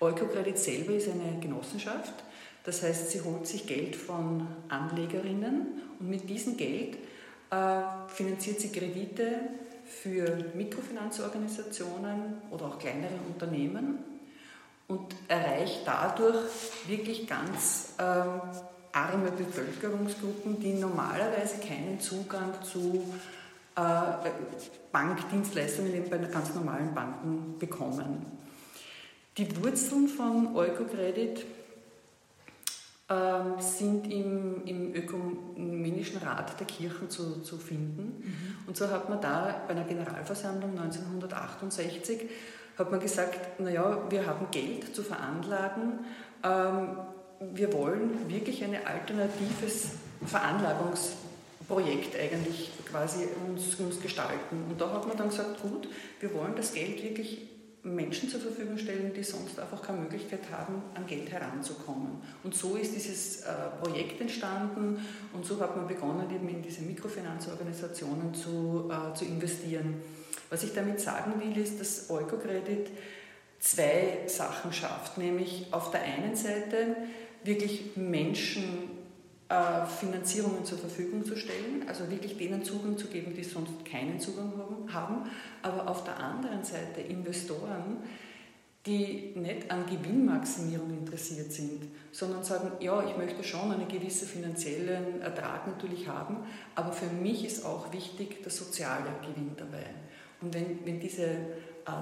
Eukocredit 0.00 0.58
selber 0.58 0.92
ist 0.92 1.08
eine 1.08 1.40
Genossenschaft, 1.40 2.12
das 2.66 2.82
heißt, 2.82 3.10
sie 3.10 3.22
holt 3.22 3.46
sich 3.46 3.66
Geld 3.66 3.94
von 3.94 4.46
Anlegerinnen 4.68 5.82
und 6.00 6.10
mit 6.10 6.28
diesem 6.28 6.56
Geld 6.56 6.96
äh, 7.50 7.80
finanziert 8.08 8.60
sie 8.60 8.72
Kredite 8.72 9.40
für 9.84 10.44
Mikrofinanzorganisationen 10.54 12.42
oder 12.50 12.66
auch 12.66 12.78
kleinere 12.78 13.14
Unternehmen 13.32 13.98
und 14.88 15.14
erreicht 15.28 15.82
dadurch 15.84 16.44
wirklich 16.88 17.28
ganz 17.28 17.94
äh, 17.98 18.02
arme 18.02 19.30
Bevölkerungsgruppen, 19.30 20.58
die 20.58 20.74
normalerweise 20.74 21.58
keinen 21.58 22.00
Zugang 22.00 22.52
zu 22.64 23.04
äh, 23.76 23.80
Bankdienstleistungen 24.90 26.10
bei 26.10 26.18
ganz 26.18 26.52
normalen 26.52 26.92
Banken 26.94 27.58
bekommen. 27.60 28.26
Die 29.36 29.62
Wurzeln 29.62 30.08
von 30.08 30.56
Eukocredit 30.56 31.44
äh, 33.08 33.62
sind 33.62 34.10
im, 34.10 34.64
im 34.64 34.94
Ökumenischen 34.94 36.18
Rat 36.18 36.58
der 36.58 36.66
Kirchen 36.66 37.08
zu, 37.08 37.40
zu 37.42 37.58
finden. 37.58 38.22
Mhm. 38.24 38.68
Und 38.68 38.76
so 38.76 38.90
hat 38.90 39.08
man 39.08 39.20
da 39.20 39.62
bei 39.66 39.74
einer 39.74 39.84
Generalversammlung 39.84 40.70
1968 40.78 42.28
hat 42.78 42.90
man 42.90 43.00
gesagt, 43.00 43.58
naja, 43.58 44.02
wir 44.10 44.26
haben 44.26 44.50
Geld 44.50 44.94
zu 44.94 45.02
veranlagen, 45.02 46.00
ähm, 46.42 46.98
wir 47.40 47.72
wollen 47.72 48.28
wirklich 48.28 48.62
ein 48.64 48.74
alternatives 48.84 49.92
Veranlagungsprojekt 50.24 52.18
eigentlich 52.18 52.70
quasi 52.90 53.28
uns, 53.46 53.74
uns 53.76 54.00
gestalten. 54.00 54.64
Und 54.70 54.80
da 54.80 54.92
hat 54.92 55.06
man 55.06 55.16
dann 55.16 55.28
gesagt, 55.28 55.62
gut, 55.62 55.88
wir 56.20 56.34
wollen 56.34 56.54
das 56.56 56.72
Geld 56.72 57.02
wirklich 57.02 57.55
Menschen 57.86 58.28
zur 58.28 58.40
Verfügung 58.40 58.76
stellen, 58.76 59.12
die 59.14 59.22
sonst 59.22 59.58
einfach 59.60 59.80
keine 59.80 60.00
Möglichkeit 60.00 60.40
haben, 60.50 60.82
an 60.94 61.06
Geld 61.06 61.30
heranzukommen. 61.30 62.20
Und 62.42 62.54
so 62.54 62.74
ist 62.74 62.94
dieses 62.94 63.42
äh, 63.42 63.52
Projekt 63.80 64.20
entstanden 64.20 64.98
und 65.32 65.46
so 65.46 65.60
hat 65.60 65.76
man 65.76 65.86
begonnen, 65.86 66.28
eben 66.34 66.48
in 66.48 66.62
diese 66.62 66.82
Mikrofinanzorganisationen 66.82 68.34
zu, 68.34 68.90
äh, 68.90 69.14
zu 69.14 69.24
investieren. 69.24 70.02
Was 70.50 70.64
ich 70.64 70.74
damit 70.74 71.00
sagen 71.00 71.34
will, 71.40 71.56
ist, 71.62 71.80
dass 71.80 72.10
Eukocredit 72.10 72.90
zwei 73.60 74.18
Sachen 74.26 74.72
schafft, 74.72 75.18
nämlich 75.18 75.66
auf 75.70 75.90
der 75.90 76.02
einen 76.02 76.34
Seite 76.34 76.96
wirklich 77.44 77.96
Menschen 77.96 78.95
Finanzierungen 79.48 80.64
zur 80.64 80.78
Verfügung 80.78 81.24
zu 81.24 81.36
stellen, 81.36 81.84
also 81.86 82.10
wirklich 82.10 82.36
denen 82.36 82.64
Zugang 82.64 82.98
zu 82.98 83.06
geben, 83.06 83.32
die 83.32 83.44
sonst 83.44 83.84
keinen 83.84 84.18
Zugang 84.18 84.52
haben, 84.92 85.30
aber 85.62 85.88
auf 85.88 86.02
der 86.02 86.18
anderen 86.18 86.64
Seite 86.64 87.00
Investoren, 87.00 87.98
die 88.86 89.32
nicht 89.36 89.70
an 89.70 89.84
Gewinnmaximierung 89.86 90.90
interessiert 90.90 91.52
sind, 91.52 91.82
sondern 92.12 92.42
sagen, 92.42 92.72
ja, 92.80 93.04
ich 93.08 93.16
möchte 93.16 93.42
schon 93.42 93.70
einen 93.70 93.88
gewissen 93.88 94.26
finanziellen 94.26 95.20
Ertrag 95.20 95.66
natürlich 95.66 96.08
haben, 96.08 96.38
aber 96.74 96.92
für 96.92 97.06
mich 97.06 97.44
ist 97.44 97.64
auch 97.64 97.92
wichtig 97.92 98.42
der 98.42 98.52
soziale 98.52 99.10
Gewinn 99.22 99.52
dabei. 99.56 99.86
Und 100.40 100.54
wenn, 100.54 100.84
wenn 100.84 101.00
diese 101.00 101.24
äh, 101.24 101.36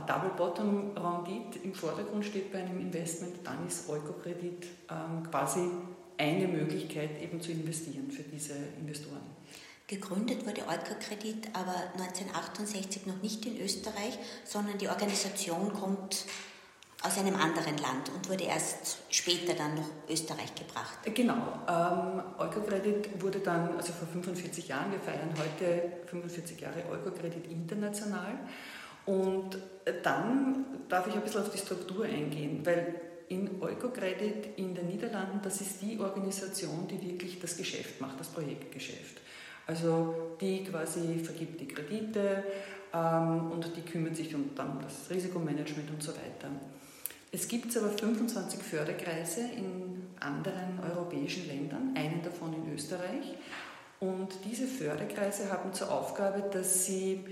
Double 0.06 0.30
Bottom 0.36 0.92
Rendite 0.96 1.58
im 1.62 1.74
Vordergrund 1.74 2.24
steht 2.24 2.52
bei 2.52 2.58
einem 2.58 2.80
Investment, 2.80 3.34
dann 3.44 3.66
ist 3.66 3.88
Eukokredit 3.88 4.66
ähm, 4.90 5.30
quasi 5.30 5.70
eine 6.18 6.48
Möglichkeit 6.48 7.20
eben 7.22 7.40
zu 7.40 7.52
investieren 7.52 8.10
für 8.10 8.22
diese 8.22 8.54
Investoren. 8.78 9.22
Gegründet 9.86 10.46
wurde 10.46 10.62
Eukokredit 10.62 11.48
aber 11.52 11.74
1968 11.98 13.06
noch 13.06 13.20
nicht 13.22 13.44
in 13.44 13.60
Österreich, 13.60 14.18
sondern 14.44 14.78
die 14.78 14.88
Organisation 14.88 15.72
kommt 15.74 16.24
aus 17.02 17.18
einem 17.18 17.36
anderen 17.36 17.76
Land 17.76 18.10
und 18.14 18.30
wurde 18.30 18.44
erst 18.44 18.96
später 19.10 19.52
dann 19.52 19.74
nach 19.74 19.88
Österreich 20.08 20.54
gebracht. 20.54 20.98
Genau. 21.14 21.34
Ähm, 21.68 22.22
Eukokredit 22.38 23.22
wurde 23.22 23.40
dann, 23.40 23.76
also 23.76 23.92
vor 23.92 24.08
45 24.08 24.68
Jahren, 24.68 24.90
wir 24.90 25.00
feiern 25.00 25.34
heute 25.36 26.06
45 26.06 26.60
Jahre 26.60 26.82
Eukokredit 26.90 27.46
international. 27.50 28.38
Und 29.04 29.58
dann 30.02 30.64
darf 30.88 31.06
ich 31.06 31.14
ein 31.14 31.20
bisschen 31.20 31.42
auf 31.42 31.50
die 31.50 31.58
Struktur 31.58 32.06
eingehen, 32.06 32.64
weil 32.64 32.94
in 33.28 33.60
Eukocredit 33.60 34.58
in 34.58 34.74
den 34.74 34.88
Niederlanden, 34.88 35.40
das 35.42 35.60
ist 35.60 35.80
die 35.82 35.98
Organisation, 35.98 36.86
die 36.88 37.00
wirklich 37.00 37.40
das 37.40 37.56
Geschäft 37.56 38.00
macht, 38.00 38.20
das 38.20 38.28
Projektgeschäft. 38.28 39.20
Also 39.66 40.36
die 40.40 40.64
quasi 40.64 41.18
vergibt 41.22 41.60
die 41.60 41.68
Kredite 41.68 42.44
ähm, 42.92 43.50
und 43.50 43.70
die 43.76 43.82
kümmert 43.82 44.16
sich 44.16 44.34
um 44.34 44.54
dann 44.54 44.80
das 44.82 45.10
Risikomanagement 45.10 45.90
und 45.90 46.02
so 46.02 46.12
weiter. 46.12 46.50
Es 47.32 47.48
gibt 47.48 47.76
aber 47.76 47.90
25 47.90 48.60
Förderkreise 48.62 49.40
in 49.40 50.06
anderen 50.20 50.78
europäischen 50.88 51.48
Ländern, 51.48 51.94
einen 51.96 52.22
davon 52.22 52.52
in 52.52 52.72
Österreich. 52.72 53.34
Und 54.00 54.28
diese 54.44 54.66
Förderkreise 54.66 55.50
haben 55.50 55.72
zur 55.72 55.90
Aufgabe, 55.90 56.44
dass 56.52 56.86
sie 56.86 57.24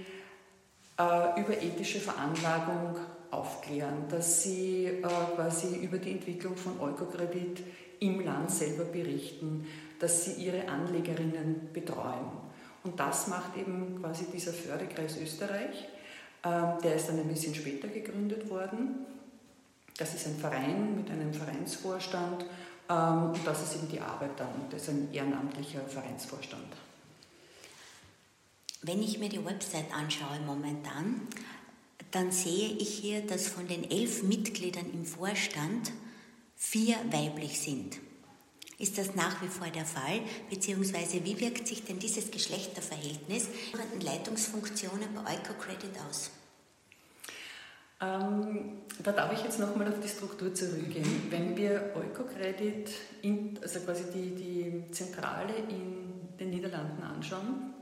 äh, 0.98 1.40
über 1.40 1.60
ethische 1.60 2.00
Veranlagung 2.00 2.96
aufklären, 3.32 4.08
dass 4.08 4.42
sie 4.42 4.86
äh, 4.86 5.00
quasi 5.34 5.76
über 5.76 5.98
die 5.98 6.12
Entwicklung 6.12 6.56
von 6.56 6.78
Eukokredit 6.80 7.62
im 8.00 8.20
Land 8.20 8.50
selber 8.50 8.84
berichten, 8.84 9.66
dass 9.98 10.24
sie 10.24 10.44
ihre 10.44 10.68
Anlegerinnen 10.68 11.70
betreuen. 11.72 12.30
Und 12.84 12.98
das 12.98 13.28
macht 13.28 13.56
eben 13.56 14.00
quasi 14.00 14.26
dieser 14.32 14.52
Förderkreis 14.52 15.16
Österreich. 15.16 15.88
Ähm, 16.44 16.74
der 16.82 16.96
ist 16.96 17.08
dann 17.08 17.18
ein 17.18 17.28
bisschen 17.28 17.54
später 17.54 17.88
gegründet 17.88 18.50
worden. 18.50 19.06
Das 19.96 20.14
ist 20.14 20.26
ein 20.26 20.36
Verein 20.36 20.96
mit 20.96 21.10
einem 21.10 21.32
Vereinsvorstand 21.32 22.44
ähm, 22.90 23.30
und 23.32 23.46
das 23.46 23.62
ist 23.62 23.76
eben 23.76 23.88
die 23.88 24.00
Arbeit 24.00 24.32
dann. 24.36 24.66
Das 24.70 24.82
ist 24.82 24.88
ein 24.88 25.08
ehrenamtlicher 25.12 25.80
Vereinsvorstand. 25.80 26.66
Wenn 28.82 29.00
ich 29.00 29.18
mir 29.18 29.28
die 29.28 29.44
Website 29.44 29.94
anschaue 29.94 30.40
momentan, 30.44 31.28
dann 32.12 32.30
sehe 32.30 32.68
ich 32.76 32.90
hier, 32.90 33.22
dass 33.22 33.48
von 33.48 33.66
den 33.66 33.90
elf 33.90 34.22
Mitgliedern 34.22 34.86
im 34.92 35.04
Vorstand 35.04 35.92
vier 36.54 36.96
weiblich 37.10 37.60
sind. 37.60 37.98
Ist 38.78 38.98
das 38.98 39.14
nach 39.14 39.42
wie 39.42 39.48
vor 39.48 39.68
der 39.68 39.84
Fall? 39.84 40.20
Beziehungsweise 40.50 41.24
wie 41.24 41.40
wirkt 41.40 41.66
sich 41.66 41.84
denn 41.84 41.98
dieses 41.98 42.30
Geschlechterverhältnis 42.30 43.48
in 43.94 44.00
Leitungsfunktionen 44.00 45.08
bei 45.14 45.34
EucoCredit 45.34 45.98
aus? 46.08 46.30
Ähm, 48.00 48.78
da 49.02 49.12
darf 49.12 49.32
ich 49.32 49.44
jetzt 49.44 49.60
nochmal 49.60 49.88
auf 49.88 50.00
die 50.00 50.08
Struktur 50.08 50.52
zurückgehen. 50.52 51.28
Wenn 51.30 51.56
wir 51.56 51.94
EucoCredit, 51.94 52.90
also 53.62 53.80
quasi 53.80 54.04
die, 54.12 54.34
die 54.34 54.92
Zentrale 54.92 55.54
in 55.68 56.36
den 56.38 56.50
Niederlanden 56.50 57.02
anschauen, 57.04 57.72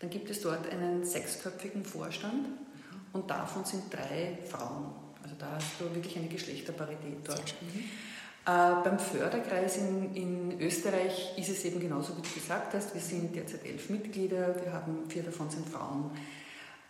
dann 0.00 0.10
gibt 0.10 0.28
es 0.28 0.40
dort 0.40 0.68
einen 0.68 1.04
sechsköpfigen 1.04 1.84
Vorstand 1.84 2.48
und 3.12 3.30
davon 3.30 3.64
sind 3.64 3.92
drei 3.92 4.38
Frauen. 4.48 4.92
Also 5.22 5.36
da 5.38 5.52
hast 5.54 5.80
du 5.80 5.94
wirklich 5.94 6.16
eine 6.16 6.28
Geschlechterparität 6.28 7.18
dort. 7.24 7.54
Mhm. 7.60 7.84
Äh, 8.44 8.82
beim 8.82 8.98
Förderkreis 8.98 9.76
in, 9.76 10.14
in, 10.16 10.60
Österreich 10.60 11.38
ist 11.38 11.48
es 11.48 11.64
eben 11.64 11.78
genauso, 11.78 12.16
wie 12.16 12.22
du 12.22 12.34
gesagt 12.34 12.74
hast. 12.74 12.92
Wir 12.92 13.00
sind 13.00 13.36
derzeit 13.36 13.64
elf 13.64 13.88
Mitglieder, 13.88 14.56
wir 14.62 14.72
haben 14.72 15.08
vier 15.08 15.22
davon 15.22 15.48
sind 15.48 15.68
Frauen. 15.68 16.10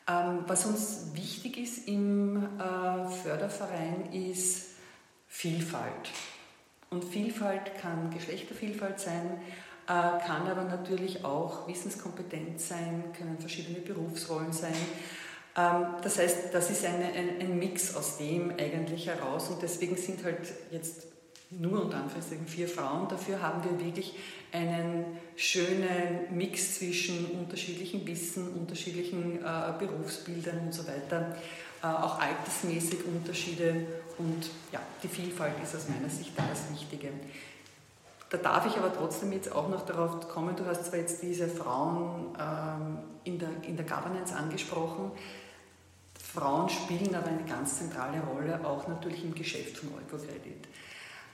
Ähm, 0.09 0.45
was 0.47 0.65
uns 0.65 1.09
wichtig 1.13 1.59
ist 1.59 1.89
im 1.89 2.37
äh, 2.59 3.09
Förderverein 3.23 4.13
ist 4.13 4.71
Vielfalt. 5.29 6.11
Und 6.91 7.05
Vielfalt 7.05 7.79
kann 7.81 8.11
Geschlechtervielfalt 8.11 8.99
sein, 8.99 9.41
äh, 9.87 10.27
kann 10.27 10.47
aber 10.47 10.65
natürlich 10.65 11.25
auch 11.25 11.69
Wissenskompetenz 11.69 12.69
sein, 12.69 13.05
können 13.17 13.39
verschiedene 13.39 13.81
Berufsrollen 13.81 14.53
sein. 14.53 14.75
Ähm, 15.57 15.87
das 16.03 16.19
heißt, 16.19 16.53
das 16.53 16.71
ist 16.71 16.85
eine, 16.85 17.07
ein, 17.07 17.41
ein, 17.41 17.59
Mix 17.59 17.95
aus 17.95 18.19
dem 18.19 18.51
eigentlich 18.51 19.07
heraus 19.07 19.49
und 19.51 19.63
deswegen 19.63 19.97
sind 19.97 20.25
halt 20.25 20.39
jetzt 20.71 21.07
nur 21.51 21.85
unter 21.85 21.99
Anführungszeichen 21.99 22.47
vier 22.47 22.69
Frauen. 22.69 23.09
Dafür 23.09 23.43
haben 23.43 23.63
wir 23.63 23.85
wirklich 23.85 24.15
einen 24.53 25.05
schönen 25.37 26.35
Mix 26.35 26.79
zwischen 26.79 27.27
unterschiedlichen 27.33 28.07
Wissen, 28.07 28.55
unterschiedlichen 28.55 29.45
äh, 29.45 29.73
Berufsbildern 29.79 30.59
und 30.61 30.73
so 30.73 30.87
weiter, 30.87 31.37
äh, 31.83 31.87
auch 31.87 32.19
altersmäßig 32.19 33.05
Unterschiede 33.05 33.87
und 34.19 34.49
ja, 34.73 34.81
die 35.03 35.09
Vielfalt 35.09 35.55
ist 35.63 35.75
aus 35.75 35.89
meiner 35.89 36.09
Sicht 36.09 36.33
da 36.37 36.45
das 36.49 36.71
Wichtige. 36.71 37.09
Da 38.31 38.39
darf 38.39 38.67
ich 38.67 38.79
aber 38.79 38.95
trotzdem 38.95 39.33
jetzt 39.33 39.53
auch 39.53 39.69
noch 39.69 39.85
darauf 39.85 40.27
kommen, 40.29 40.57
du 40.57 40.65
hast 40.65 40.87
zwar 40.87 40.99
jetzt 40.99 41.23
diese 41.23 41.49
Frauen 41.49 42.35
ähm, 42.41 42.99
in, 43.25 43.39
der, 43.39 43.51
in 43.63 43.77
der 43.77 43.85
Governance 43.85 44.35
angesprochen, 44.35 45.13
Frauen 46.33 46.69
spielen 46.69 47.15
aber 47.15 47.29
eine 47.29 47.45
ganz 47.45 47.79
zentrale 47.79 48.21
Rolle, 48.21 48.65
auch 48.65 48.89
natürlich 48.89 49.23
im 49.25 49.35
Geschäft 49.35 49.77
von 49.77 49.91
Eukocredit. 49.91 50.67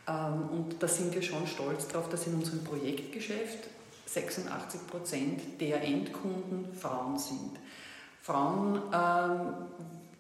Ähm, 0.08 0.48
und 0.50 0.82
da 0.82 0.88
sind 0.88 1.14
wir 1.14 1.22
schon 1.22 1.46
stolz 1.46 1.86
darauf, 1.86 2.08
dass 2.08 2.26
in 2.26 2.34
unserem 2.34 2.64
Projektgeschäft 2.64 3.68
86 4.06 4.86
Prozent 4.88 5.60
der 5.60 5.82
Endkunden 5.82 6.74
Frauen 6.74 7.16
sind. 7.16 7.52
Frauen 8.22 8.82
ähm, 8.92 9.54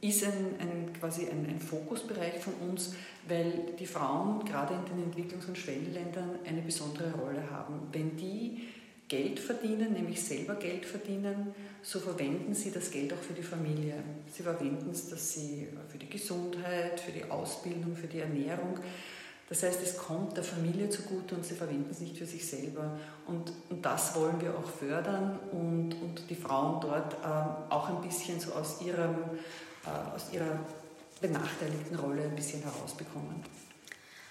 ist 0.00 0.24
ein, 0.24 0.54
ein, 0.60 0.92
quasi 0.98 1.28
ein, 1.28 1.46
ein, 1.48 1.60
Fokusbereich 1.60 2.38
von 2.38 2.54
uns, 2.70 2.94
weil 3.26 3.72
die 3.78 3.86
Frauen 3.86 4.44
gerade 4.44 4.74
in 4.74 4.84
den 4.84 5.12
Entwicklungs- 5.12 5.48
und 5.48 5.58
Schwellenländern 5.58 6.38
eine 6.46 6.62
besondere 6.62 7.12
Rolle 7.14 7.50
haben. 7.50 7.88
Wenn 7.90 8.16
die 8.16 8.68
Geld 9.08 9.40
verdienen, 9.40 9.94
nämlich 9.94 10.22
selber 10.22 10.54
Geld 10.56 10.84
verdienen, 10.84 11.54
so 11.82 11.98
verwenden 11.98 12.54
sie 12.54 12.70
das 12.70 12.90
Geld 12.90 13.12
auch 13.12 13.22
für 13.22 13.32
die 13.32 13.42
Familie. 13.42 13.94
Sie 14.30 14.42
verwenden 14.42 14.90
es, 14.90 15.08
dass 15.08 15.32
sie 15.32 15.68
für 15.88 15.96
die 15.96 16.10
Gesundheit, 16.10 17.00
für 17.00 17.12
die 17.12 17.24
Ausbildung, 17.24 17.96
für 17.96 18.06
die 18.06 18.20
Ernährung, 18.20 18.78
Das 19.48 19.62
heißt, 19.62 19.82
es 19.82 19.96
kommt 19.96 20.36
der 20.36 20.44
Familie 20.44 20.90
zugute 20.90 21.34
und 21.34 21.44
sie 21.44 21.54
verwenden 21.54 21.88
es 21.90 22.00
nicht 22.00 22.18
für 22.18 22.26
sich 22.26 22.46
selber. 22.46 22.98
Und, 23.26 23.50
und 23.70 23.82
das 23.82 24.14
wollen 24.14 24.38
wir 24.42 24.50
auch 24.50 24.68
fördern 24.68 25.38
und, 25.52 25.94
und 25.94 26.28
die 26.28 26.34
Frauen 26.34 26.82
dort 26.82 27.14
äh, 27.14 27.72
auch 27.72 27.88
ein 27.88 28.02
bisschen 28.02 28.38
so 28.38 28.52
aus, 28.52 28.82
ihrem, 28.82 29.14
äh, 29.86 30.14
aus 30.14 30.30
ihrer 30.34 30.60
benachteiligten 31.22 31.98
Rolle 31.98 32.24
ein 32.24 32.36
bisschen 32.36 32.62
herausbekommen. 32.62 33.42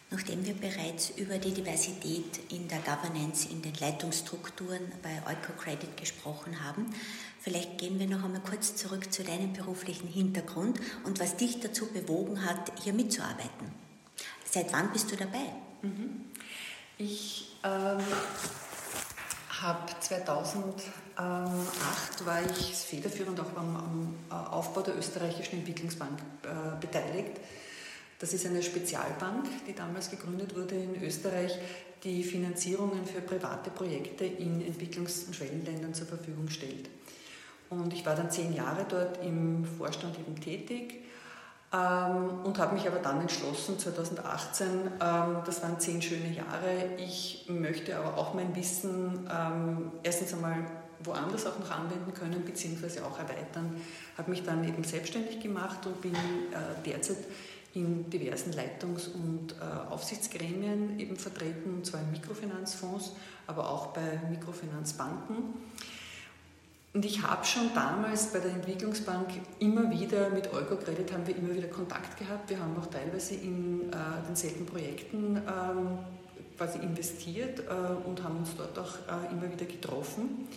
Nachdem 0.10 0.46
wir 0.46 0.54
bereits 0.54 1.10
über 1.18 1.38
die 1.38 1.54
Diversität 1.54 2.40
in 2.50 2.70
der 2.70 2.80
Governance, 2.80 3.50
in 3.50 3.62
den 3.62 3.74
Leitungsstrukturen 3.74 4.90
bei 5.04 5.22
EucoCredit 5.30 5.98
gesprochen 5.98 6.64
haben, 6.64 6.94
vielleicht 7.42 7.78
gehen 7.78 8.00
wir 8.00 8.08
noch 8.08 8.24
einmal 8.24 8.42
kurz 8.42 8.78
zurück 8.78 9.12
zu 9.12 9.26
deinem 9.26 9.52
beruflichen 9.52 10.08
Hintergrund 10.08 10.80
und 11.04 11.20
was 11.20 11.36
dich 11.36 11.60
dazu 11.60 11.88
bewogen 11.88 12.46
hat, 12.46 12.72
hier 12.82 12.94
mitzuarbeiten. 12.94 13.74
Seit 14.50 14.72
wann 14.72 14.94
bist 14.94 15.12
du 15.12 15.18
dabei? 15.18 15.44
Mhm. 15.82 16.22
Ich 16.98 17.58
ähm, 17.66 18.00
habe 19.62 19.92
2008 20.00 22.26
war 22.26 22.42
ich 22.44 22.76
federführend 22.76 23.42
auch 23.42 23.58
am, 23.58 23.76
am 23.76 24.16
äh, 24.32 24.34
Aufbau 24.34 24.82
der 24.82 24.98
österreichischen 24.98 25.60
Entwicklungsbank 25.60 26.18
äh, 26.44 26.80
beteiligt. 26.80 27.42
Das 28.20 28.34
ist 28.34 28.46
eine 28.46 28.64
Spezialbank, 28.64 29.46
die 29.68 29.74
damals 29.74 30.10
gegründet 30.10 30.56
wurde 30.56 30.76
in 30.76 31.04
Österreich, 31.04 31.58
die 32.04 32.24
Finanzierungen 32.24 33.06
für 33.06 33.22
private 33.22 33.70
Projekte 33.70 34.26
in 34.26 34.62
Entwicklungs- 34.62 35.28
und 35.28 35.36
Schwellenländern 35.36 35.94
zur 35.94 36.08
Verfügung 36.08 36.50
stellt. 36.50 36.90
Und 37.70 37.94
ich 37.94 38.06
war 38.06 38.16
dann 38.16 38.32
zehn 38.32 38.54
Jahre 38.54 38.86
dort 38.88 39.24
im 39.24 39.66
Vorstand 39.66 40.18
eben 40.18 40.40
tätig 40.40 41.02
ähm, 41.74 42.46
und 42.46 42.58
habe 42.60 42.76
mich 42.76 42.88
aber 42.88 43.00
dann 43.00 43.20
entschlossen, 43.22 43.78
2018, 43.78 44.68
ähm, 44.68 45.38
das 45.46 45.62
waren 45.62 45.80
zehn 45.80 46.02
schöne 46.02 46.32
Jahre, 46.32 46.96
ich 46.98 47.46
möchte 47.50 47.98
aber 47.98 48.18
auch 48.18 48.34
mein 48.34 48.56
Wissen 48.56 49.30
ähm, 49.30 49.92
erstens 50.04 50.34
einmal 50.34 50.66
woanders 51.04 51.46
auch 51.46 51.60
noch 51.60 51.70
anwenden 51.70 52.14
können, 52.14 52.44
beziehungsweise 52.46 53.06
auch 53.06 53.20
erweitern. 53.20 53.80
Habe 54.18 54.32
mich 54.32 54.44
dann 54.44 54.68
eben 54.68 54.84
selbstständig 54.84 55.42
gemacht 55.42 55.86
und 55.86 56.02
bin 56.02 56.16
äh, 56.16 56.86
derzeit 56.86 57.18
in 57.80 58.10
diversen 58.10 58.54
Leitungs- 58.54 59.08
und 59.08 59.54
äh, 59.54 59.92
Aufsichtsgremien 59.92 61.00
eben 61.00 61.16
vertreten, 61.16 61.76
und 61.76 61.86
zwar 61.86 62.02
in 62.02 62.12
Mikrofinanzfonds, 62.12 63.14
aber 63.48 63.70
auch 63.70 63.88
bei 63.88 64.20
Mikrofinanzbanken. 64.30 65.38
Und 66.94 67.06
ich 67.06 67.22
habe 67.22 67.46
schon 67.46 67.74
damals 67.76 68.34
bei 68.34 68.40
der 68.40 68.52
Entwicklungsbank 68.52 69.28
immer 69.60 69.92
wieder 69.92 70.30
mit 70.30 70.52
Eukocredit 70.52 71.14
haben 71.14 71.28
wir 71.28 71.36
immer 71.36 71.54
wieder 71.54 71.68
Kontakt 71.68 72.18
gehabt. 72.18 72.50
Wir 72.50 72.60
haben 72.60 72.76
auch 72.80 72.88
teilweise 72.88 73.36
in 73.36 73.92
äh, 73.92 73.96
denselben 74.28 74.66
Projekten 74.66 75.38
ähm, 75.38 76.00
quasi 76.58 76.80
investiert 76.80 77.60
äh, 77.60 78.08
und 78.08 78.24
haben 78.24 78.38
uns 78.38 78.56
dort 78.58 78.80
auch 78.80 78.96
äh, 79.08 79.32
immer 79.32 79.52
wieder 79.52 79.66
getroffen. 79.66 80.48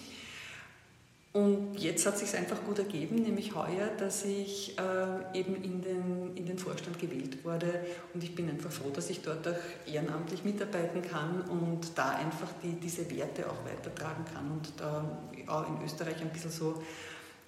Und 1.33 1.79
jetzt 1.79 2.05
hat 2.07 2.19
sich 2.19 2.37
einfach 2.37 2.65
gut 2.65 2.81
ergeben, 2.81 3.23
nämlich 3.23 3.55
heuer, 3.55 3.89
dass 3.97 4.25
ich 4.25 4.77
äh, 4.77 5.39
eben 5.39 5.63
in 5.63 5.81
den, 5.81 6.37
in 6.37 6.45
den 6.45 6.59
Vorstand 6.59 6.99
gewählt 6.99 7.45
wurde. 7.45 7.87
Und 8.13 8.25
ich 8.25 8.35
bin 8.35 8.49
einfach 8.51 8.73
froh, 8.73 8.91
dass 8.91 9.11
ich 9.11 9.23
dort 9.23 9.47
auch 9.47 9.55
ehrenamtlich 9.87 10.43
mitarbeiten 10.43 11.03
kann 11.03 11.43
und 11.43 11.97
da 11.97 12.17
einfach 12.17 12.49
die, 12.65 12.73
diese 12.73 13.09
Werte 13.13 13.49
auch 13.49 13.65
weitertragen 13.65 14.25
kann 14.25 14.51
und 14.51 14.73
da 14.77 15.05
auch 15.47 15.69
in 15.69 15.85
Österreich 15.85 16.21
ein 16.21 16.31
bisschen 16.31 16.51
so 16.51 16.83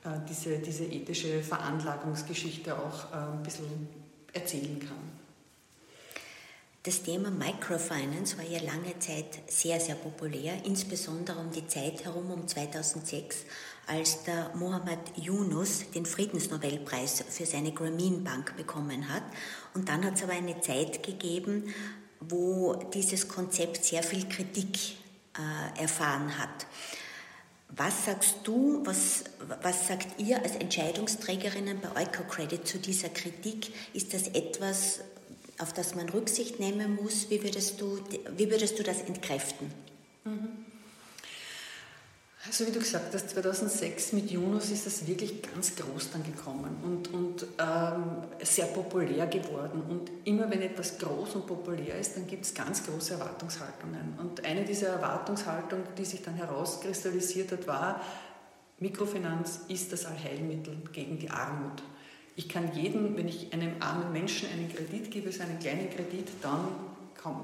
äh, 0.05 0.11
diese, 0.29 0.59
diese 0.59 0.85
ethische 0.85 1.43
Veranlagungsgeschichte 1.43 2.77
auch 2.77 3.13
äh, 3.13 3.33
ein 3.33 3.43
bisschen 3.43 3.89
erzählen 4.33 4.79
kann. 4.79 5.23
Das 6.85 7.01
Thema 7.05 7.31
Microfinance 7.31 8.37
war 8.39 8.45
ja 8.45 8.61
lange 8.61 8.99
Zeit 8.99 9.39
sehr, 9.47 9.79
sehr 9.79 9.95
populär, 9.95 10.55
insbesondere 10.65 11.39
um 11.39 11.53
die 11.53 11.69
Zeit 11.69 12.05
herum, 12.05 12.33
um 12.33 12.49
2006, 12.49 13.45
als 13.87 14.25
der 14.25 14.51
Mohammed 14.55 14.99
Yunus 15.17 15.91
den 15.95 16.07
Friedensnobelpreis 16.07 17.25
für 17.29 17.47
seine 17.47 17.73
Grameen 17.73 18.25
Bank 18.25 18.57
bekommen 18.57 19.09
hat. 19.13 19.25
Und 19.75 19.89
dann 19.89 20.05
hat 20.05 20.15
es 20.15 20.23
aber 20.23 20.33
eine 20.33 20.61
Zeit 20.61 21.03
gegeben, 21.03 21.75
wo 22.21 22.75
dieses 22.95 23.29
Konzept 23.29 23.85
sehr 23.85 24.03
viel 24.03 24.29
Kritik 24.29 24.79
äh, 25.37 25.81
erfahren 25.81 26.39
hat. 26.39 26.67
Was 27.75 28.05
sagst 28.05 28.37
du, 28.45 28.83
was, 28.85 29.25
was 29.63 29.89
sagt 29.89 30.21
ihr 30.21 30.43
als 30.43 30.57
Entscheidungsträgerinnen 30.57 31.81
bei 31.81 32.03
EucoCredit 32.03 32.69
zu 32.69 32.79
dieser 32.79 33.09
Kritik? 33.09 33.73
Ist 33.95 34.13
das 34.13 34.29
etwas, 34.29 35.01
auf 35.59 35.73
das 35.73 35.95
man 35.95 36.09
Rücksicht 36.09 36.61
nehmen 36.61 36.97
muss. 36.97 37.31
Wie 37.31 37.43
würdest 37.43 37.81
du, 37.81 37.99
wie 38.37 38.51
würdest 38.51 38.79
du 38.79 38.83
das 38.83 39.01
entkräften? 39.03 39.73
Mhm. 40.25 40.72
Also 42.45 42.67
wie 42.67 42.73
du 42.73 42.81
gesagt 42.81 43.15
hast, 43.15 43.31
2006 43.31 44.15
mit 44.15 44.33
Yunus 44.33 44.73
ist 44.73 44.85
das 44.85 45.07
wirklich 45.07 45.43
ganz 45.43 45.77
groß 45.77 46.11
dann 46.11 46.25
gekommen 46.25 46.77
und, 46.83 47.15
und 47.15 47.47
ähm, 47.61 48.25
sehr 48.43 48.67
populär 48.67 49.29
geworden. 49.29 49.81
Und 49.89 50.11
immer 50.25 50.51
wenn 50.51 50.61
etwas 50.61 50.99
groß 50.99 51.37
und 51.37 51.47
populär 51.47 52.01
ist, 52.01 52.17
dann 52.17 52.27
gibt 52.27 52.45
es 52.45 52.53
ganz 52.53 52.85
große 52.85 53.15
Erwartungshaltungen. 53.15 54.19
Und 54.19 54.45
eine 54.45 54.65
dieser 54.65 54.89
Erwartungshaltungen, 54.89 55.85
die 55.97 56.05
sich 56.05 56.23
dann 56.23 56.35
herauskristallisiert 56.35 57.53
hat, 57.53 57.69
war, 57.69 58.01
Mikrofinanz 58.81 59.61
ist 59.69 59.93
das 59.93 60.05
Allheilmittel 60.05 60.77
gegen 60.93 61.21
die 61.21 61.31
Armut. 61.31 61.85
Ich 62.35 62.49
kann 62.49 62.75
jedem, 62.75 63.17
wenn 63.17 63.29
ich 63.29 63.53
einem 63.53 63.75
armen 63.79 64.11
Menschen 64.11 64.49
einen 64.51 64.69
Kredit 64.69 65.13
gebe, 65.13 65.31
so 65.31 65.45
einen 65.45 65.61
kleinen 65.61 65.89
Kredit, 65.91 66.27
dann 66.43 66.67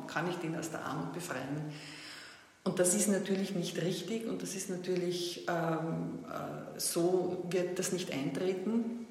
kann 0.09 0.29
ich 0.29 0.37
den 0.37 0.57
aus 0.57 0.73
der 0.73 0.85
Armut 0.85 1.13
befreien. 1.13 1.73
Und 2.69 2.79
das 2.79 2.95
ist 2.95 3.09
natürlich 3.09 3.55
nicht 3.55 3.81
richtig 3.81 4.27
und 4.27 4.43
das 4.43 4.55
ist 4.55 4.69
natürlich, 4.69 5.49
ähm, 5.49 6.19
äh, 6.29 6.79
so 6.79 7.47
wird 7.49 7.79
das 7.79 7.93
nicht 7.93 8.13
eintreten. 8.13 9.07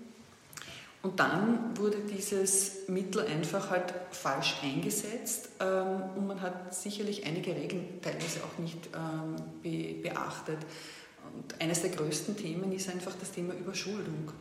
Und 1.02 1.20
dann 1.20 1.76
wurde 1.76 1.98
dieses 2.02 2.88
Mittel 2.88 3.22
einfach 3.22 3.72
halt 3.72 3.96
falsch 4.12 4.58
eingesetzt 4.62 5.50
ähm, 5.60 6.04
und 6.15 6.28
man 6.28 6.39
hat 6.39 6.76
sicherlich 6.76 7.26
einige 7.26 7.56
Regeln 7.56 8.00
teilweise 8.00 8.41
auch 8.43 8.60
nicht 8.60 8.89
ähm, 8.93 9.38
be 9.63 10.08
beachtet. 10.08 10.60
Und 11.34 11.60
eines 11.60 11.82
der 11.82 11.89
größten 11.89 12.38
Themen 12.38 12.72
ist 12.74 12.89
einfach 12.89 13.15
das 13.20 13.32
Thema 13.32 13.56
Überschuldung 13.56 14.34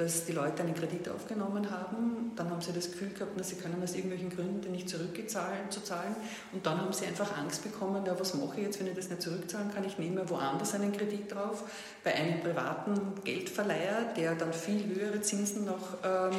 dass 0.00 0.24
die 0.24 0.32
Leute 0.32 0.62
einen 0.62 0.74
Kredit 0.74 1.08
aufgenommen 1.10 1.70
haben, 1.70 2.32
dann 2.34 2.48
haben 2.48 2.62
sie 2.62 2.72
das 2.72 2.90
Gefühl 2.90 3.10
gehabt, 3.10 3.32
na, 3.36 3.42
sie 3.42 3.56
können 3.56 3.82
aus 3.82 3.94
irgendwelchen 3.94 4.30
Gründen 4.30 4.72
nicht 4.72 4.88
zurückzahlen 4.88 5.70
zu 5.70 5.82
zahlen 5.82 6.16
und 6.52 6.64
dann 6.64 6.80
haben 6.80 6.92
sie 6.92 7.04
einfach 7.04 7.36
Angst 7.36 7.62
bekommen, 7.62 8.02
ja, 8.06 8.18
was 8.18 8.32
mache 8.34 8.60
ich 8.60 8.66
jetzt, 8.66 8.80
wenn 8.80 8.86
ich 8.86 8.94
das 8.94 9.10
nicht 9.10 9.20
zurückzahlen 9.20 9.70
kann, 9.74 9.84
ich 9.84 9.98
nehme 9.98 10.28
woanders 10.30 10.74
einen 10.74 10.92
Kredit 10.92 11.30
drauf, 11.30 11.64
bei 12.02 12.14
einem 12.14 12.40
privaten 12.40 12.98
Geldverleiher, 13.24 14.14
der 14.16 14.34
dann 14.36 14.54
viel 14.54 14.86
höhere 14.94 15.20
Zinsen 15.20 15.66
noch 15.66 15.98
ähm, 16.02 16.32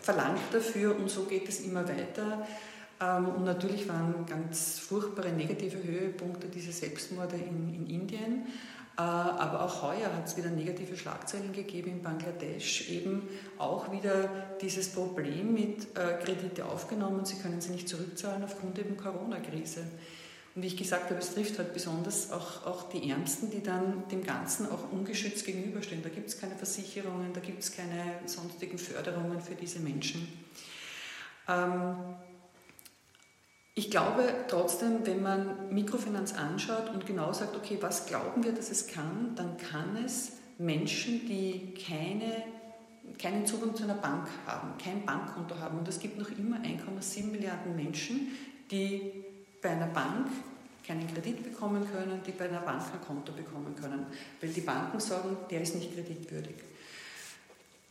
verlangt 0.00 0.40
dafür 0.52 0.96
und 0.96 1.10
so 1.10 1.24
geht 1.24 1.48
es 1.48 1.60
immer 1.60 1.82
weiter. 1.88 2.46
Ähm, 3.00 3.28
und 3.28 3.44
natürlich 3.44 3.88
waren 3.88 4.24
ganz 4.26 4.78
furchtbare 4.78 5.30
negative 5.30 5.82
Höhepunkte 5.82 6.46
diese 6.46 6.70
Selbstmorde 6.70 7.36
in, 7.36 7.74
in 7.74 7.86
Indien. 7.90 8.46
Äh, 8.98 9.02
aber 9.02 9.62
auch 9.62 9.82
heuer 9.82 10.12
hat 10.12 10.26
es 10.26 10.36
wieder 10.36 10.50
negative 10.50 10.96
Schlagzeilen 10.96 11.52
gegeben 11.52 11.92
in 11.92 12.02
Bangladesch, 12.02 12.90
eben 12.90 13.28
auch 13.56 13.92
wieder 13.92 14.28
dieses 14.60 14.88
Problem 14.88 15.54
mit 15.54 15.96
äh, 15.96 16.14
Kredite 16.20 16.66
aufgenommen, 16.66 17.24
sie 17.24 17.36
können 17.36 17.60
sie 17.60 17.70
nicht 17.70 17.88
zurückzahlen 17.88 18.42
aufgrund 18.42 18.76
eben 18.80 18.96
Corona-Krise. 18.96 19.82
Und 20.56 20.62
wie 20.62 20.66
ich 20.66 20.76
gesagt 20.76 21.10
habe, 21.10 21.20
es 21.20 21.32
trifft 21.32 21.58
halt 21.58 21.72
besonders 21.74 22.32
auch, 22.32 22.66
auch 22.66 22.88
die 22.88 23.08
Ärmsten, 23.08 23.50
die 23.52 23.62
dann 23.62 24.08
dem 24.08 24.24
Ganzen 24.24 24.68
auch 24.68 24.90
ungeschützt 24.90 25.46
gegenüberstehen. 25.46 26.02
Da 26.02 26.08
gibt 26.08 26.30
es 26.30 26.40
keine 26.40 26.56
Versicherungen, 26.56 27.32
da 27.32 27.38
gibt 27.38 27.62
es 27.62 27.70
keine 27.70 28.02
sonstigen 28.26 28.78
Förderungen 28.78 29.40
für 29.40 29.54
diese 29.54 29.78
Menschen. 29.78 30.26
Ähm, 31.46 31.94
ich 33.78 33.92
glaube 33.92 34.24
trotzdem, 34.48 35.06
wenn 35.06 35.22
man 35.22 35.72
Mikrofinanz 35.72 36.34
anschaut 36.34 36.90
und 36.92 37.06
genau 37.06 37.32
sagt, 37.32 37.54
okay, 37.54 37.78
was 37.80 38.06
glauben 38.06 38.42
wir, 38.42 38.50
dass 38.50 38.72
es 38.72 38.88
kann, 38.88 39.36
dann 39.36 39.56
kann 39.56 39.96
es 40.04 40.32
Menschen, 40.58 41.28
die 41.28 41.74
keine, 41.74 42.42
keinen 43.20 43.46
Zugang 43.46 43.76
zu 43.76 43.84
einer 43.84 43.94
Bank 43.94 44.26
haben, 44.46 44.72
kein 44.82 45.06
Bankkonto 45.06 45.56
haben, 45.60 45.78
und 45.78 45.86
es 45.86 46.00
gibt 46.00 46.18
noch 46.18 46.28
immer 46.36 46.56
1,7 46.56 47.30
Milliarden 47.30 47.76
Menschen, 47.76 48.32
die 48.68 49.12
bei 49.62 49.70
einer 49.70 49.86
Bank 49.86 50.26
keinen 50.84 51.06
Kredit 51.14 51.44
bekommen 51.44 51.86
können, 51.88 52.20
die 52.26 52.32
bei 52.32 52.48
einer 52.48 52.62
Bank 52.62 52.82
ein 52.92 53.06
Konto 53.06 53.32
bekommen 53.32 53.76
können, 53.80 54.06
weil 54.40 54.50
die 54.50 54.60
Banken 54.60 54.98
sagen, 54.98 55.36
der 55.50 55.62
ist 55.62 55.76
nicht 55.76 55.94
kreditwürdig. 55.94 56.56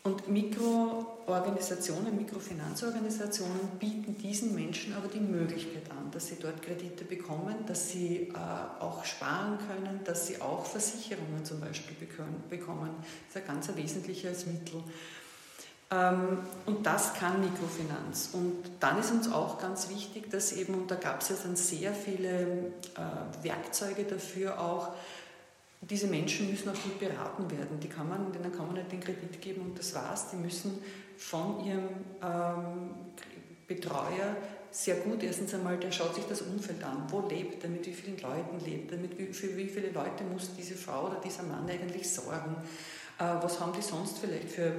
Und 0.08 0.30
Mikroorganisationen, 0.30 2.16
Mikrofinanzorganisationen 2.16 3.68
bieten 3.78 4.18
diesen 4.18 4.56
Menschen 4.56 4.94
aber 4.94 5.10
die 5.10 5.20
Möglichkeit 5.20 5.92
an, 5.92 6.10
dass 6.12 6.28
sie 6.28 6.38
dort 6.42 6.62
Kredite 6.62 7.04
bekommen, 7.04 7.66
dass 7.66 7.90
sie 7.90 8.30
äh, 8.34 8.82
auch 8.82 9.04
sparen 9.04 9.58
können, 9.68 10.00
dass 10.06 10.28
sie 10.28 10.42
auch 10.42 10.66
Versicherungen 10.66 11.44
zum 11.44 11.60
Beispiel 11.60 11.98
bekommen. 12.50 12.96
Das 13.02 13.36
ist 13.44 13.50
ein 13.50 13.54
ganz 13.54 13.76
wesentliches 13.76 14.46
Mittel. 14.46 14.82
Ähm, 15.92 16.38
und 16.66 16.86
das 16.86 17.14
kann 17.14 17.42
Mikrofinanz. 17.42 18.30
Und 18.32 18.64
dann 18.80 19.00
ist 19.00 19.12
uns 19.12 19.30
auch 19.30 19.60
ganz 19.60 19.90
wichtig, 19.90 20.32
dass 20.32 20.54
eben, 20.54 20.74
und 20.74 20.90
da 20.90 20.96
gab 20.96 21.22
es 21.22 21.28
ja 21.28 21.36
dann 21.44 21.58
sehr 21.58 21.94
viele 21.94 22.72
äh, 22.96 23.44
Werkzeuge 23.44 24.06
dafür 24.06 24.62
auch, 24.62 24.94
diese 25.82 26.08
Menschen 26.08 26.50
müssen 26.50 26.70
auch 26.70 26.84
gut 26.84 27.00
beraten 27.00 27.50
werden. 27.52 27.80
Die 27.80 27.88
kann 27.88 28.10
man, 28.10 28.32
denen 28.32 28.52
kann 28.52 28.68
man 28.68 28.76
nicht 28.76 28.92
den 28.92 29.00
Kredit 29.00 29.40
geben 29.42 29.62
und 29.62 29.80
das 29.80 29.94
war's. 29.94 30.30
Die 30.32 30.36
müssen 30.36 30.82
von 31.18 31.64
ihrem 31.66 31.90
ähm, 32.22 32.90
Betreuer 33.68 34.36
sehr 34.72 34.96
gut, 34.98 35.24
erstens 35.24 35.54
einmal, 35.54 35.78
der 35.78 35.92
schaut 35.92 36.16
sich 36.16 36.26
das 36.26 36.42
Umfeld 36.42 36.84
an. 36.84 37.06
Wo 37.10 37.28
lebt 37.28 37.64
er, 37.64 37.70
mit 37.70 37.86
wie 37.86 37.94
vielen 37.94 38.18
Leuten 38.20 38.60
lebt 38.66 38.92
er, 38.92 38.98
mit 38.98 39.18
wie, 39.18 39.28
für 39.28 39.56
wie 39.56 39.68
viele 39.68 39.90
Leute 39.90 40.24
muss 40.24 40.52
diese 40.56 40.76
Frau 40.76 41.08
oder 41.08 41.22
dieser 41.24 41.44
Mann 41.44 41.70
eigentlich 41.70 42.10
sorgen. 42.10 42.56
Äh, 43.20 43.24
was 43.42 43.60
haben 43.60 43.74
die 43.74 43.82
sonst 43.82 44.20
vielleicht 44.20 44.50
für 44.50 44.74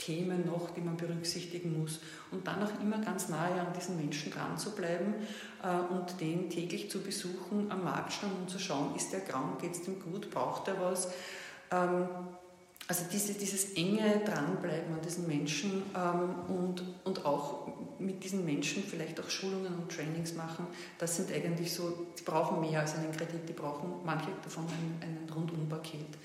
Themen 0.00 0.46
noch, 0.46 0.70
die 0.70 0.80
man 0.80 0.96
berücksichtigen 0.96 1.80
muss. 1.80 2.00
Und 2.30 2.46
dann 2.46 2.62
auch 2.62 2.80
immer 2.82 2.98
ganz 2.98 3.28
nahe 3.28 3.60
an 3.60 3.72
diesen 3.76 3.96
Menschen 3.96 4.32
dran 4.32 4.58
zu 4.58 4.74
bleiben 4.74 5.14
äh, 5.62 5.92
und 5.92 6.20
den 6.20 6.50
täglich 6.50 6.90
zu 6.90 7.00
besuchen, 7.00 7.70
am 7.70 7.84
Marktstand 7.84 8.32
und 8.40 8.50
zu 8.50 8.58
schauen, 8.58 8.96
ist 8.96 9.12
der 9.12 9.20
krank, 9.20 9.60
geht 9.60 9.72
es 9.72 9.86
ihm 9.86 10.00
gut, 10.00 10.30
braucht 10.30 10.68
er 10.68 10.80
was. 10.80 11.08
Ähm, 11.70 12.08
also 12.88 13.04
diese, 13.12 13.34
dieses 13.34 13.74
enge 13.74 14.20
Dranbleiben 14.24 14.92
an 14.92 15.00
diesen 15.00 15.28
Menschen 15.28 15.82
ähm, 15.94 16.34
und, 16.48 16.82
und 17.04 17.24
auch 17.24 17.68
mit 18.00 18.24
diesen 18.24 18.44
Menschen 18.44 18.82
vielleicht 18.82 19.20
auch 19.20 19.30
Schulungen 19.30 19.72
und 19.74 19.92
Trainings 19.92 20.34
machen, 20.34 20.66
das 20.98 21.14
sind 21.14 21.30
eigentlich 21.30 21.72
so, 21.72 22.08
die 22.18 22.22
brauchen 22.24 22.60
mehr 22.60 22.80
als 22.80 22.96
einen 22.96 23.12
Kredit, 23.12 23.48
die 23.48 23.52
brauchen 23.52 23.92
manche 24.04 24.30
davon 24.42 24.64
ein, 24.64 25.08
ein 25.08 25.32
Rundumpaket. 25.32 26.18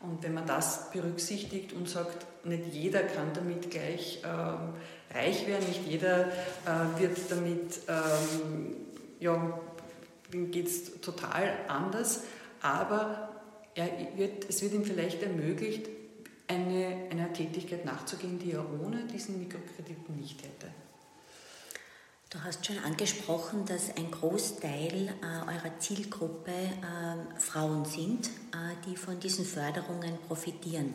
Und 0.00 0.22
wenn 0.22 0.32
man 0.32 0.46
das 0.46 0.90
berücksichtigt 0.90 1.74
und 1.74 1.88
sagt, 1.88 2.26
nicht 2.46 2.72
jeder 2.72 3.02
kann 3.02 3.34
damit 3.34 3.70
gleich 3.70 4.22
ähm, 4.24 4.74
reich 5.14 5.46
werden, 5.46 5.66
nicht 5.68 5.86
jeder 5.86 6.28
äh, 6.28 6.98
wird 6.98 7.18
damit, 7.30 7.80
ähm, 7.86 8.76
ja, 9.18 9.60
geht 10.30 10.66
es 10.66 11.00
total 11.02 11.52
anders, 11.68 12.22
aber 12.62 13.28
wird, 14.16 14.48
es 14.48 14.62
wird 14.62 14.72
ihm 14.72 14.84
vielleicht 14.84 15.22
ermöglicht, 15.22 15.88
eine, 16.48 17.08
einer 17.10 17.32
Tätigkeit 17.32 17.84
nachzugehen, 17.84 18.38
die 18.38 18.52
er 18.52 18.64
ohne 18.80 19.04
diesen 19.04 19.38
Mikrokredit 19.38 20.08
nicht 20.10 20.42
hätte. 20.42 20.68
Du 22.32 22.40
hast 22.44 22.64
schon 22.64 22.78
angesprochen, 22.78 23.64
dass 23.66 23.96
ein 23.96 24.08
Großteil 24.08 25.08
äh, 25.08 25.50
eurer 25.52 25.80
Zielgruppe 25.80 26.52
äh, 26.52 27.40
Frauen 27.40 27.84
sind, 27.84 28.28
äh, 28.28 28.76
die 28.86 28.94
von 28.94 29.18
diesen 29.18 29.44
Förderungen 29.44 30.16
profitieren. 30.28 30.94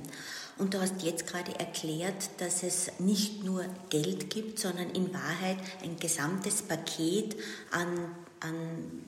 Und 0.58 0.74
du 0.74 0.80
hast 0.80 1.02
jetzt 1.02 1.28
gerade 1.28 1.54
erklärt, 1.60 2.30
dass 2.38 2.64
es 2.64 2.90
nicht 3.00 3.44
nur 3.44 3.66
Geld 3.90 4.30
gibt, 4.30 4.60
sondern 4.60 4.92
in 4.92 5.14
Wahrheit 5.14 5.58
ein 5.84 5.98
gesamtes 6.00 6.62
Paket 6.62 7.36
an, 7.70 8.16
an 8.40 9.04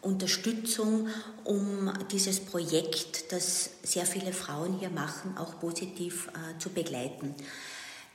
Unterstützung, 0.00 1.08
um 1.44 1.92
dieses 2.10 2.40
Projekt, 2.40 3.32
das 3.32 3.68
sehr 3.82 4.06
viele 4.06 4.32
Frauen 4.32 4.78
hier 4.78 4.88
machen, 4.88 5.36
auch 5.36 5.60
positiv 5.60 6.28
äh, 6.28 6.58
zu 6.58 6.70
begleiten. 6.70 7.34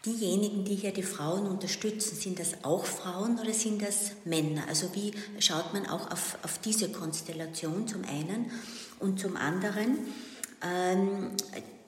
Diejenigen, 0.06 0.64
die 0.64 0.76
hier 0.76 0.94
die 0.94 1.04
Frauen 1.04 1.46
unterstützen, 1.46 2.16
sind 2.16 2.40
das 2.40 2.64
auch 2.64 2.86
Frauen 2.86 3.38
oder 3.38 3.54
sind 3.54 3.82
das 3.82 4.12
Männer? 4.24 4.64
Also 4.70 4.96
wie 4.96 5.12
schaut 5.40 5.74
man 5.74 5.88
auch 5.88 6.10
auf, 6.12 6.38
auf 6.42 6.58
diese 6.60 6.90
Konstellation 6.90 7.86
zum 7.86 8.06
einen 8.06 8.50
und 9.00 9.20
zum 9.20 9.36
anderen? 9.36 9.98
Ähm, 10.62 11.32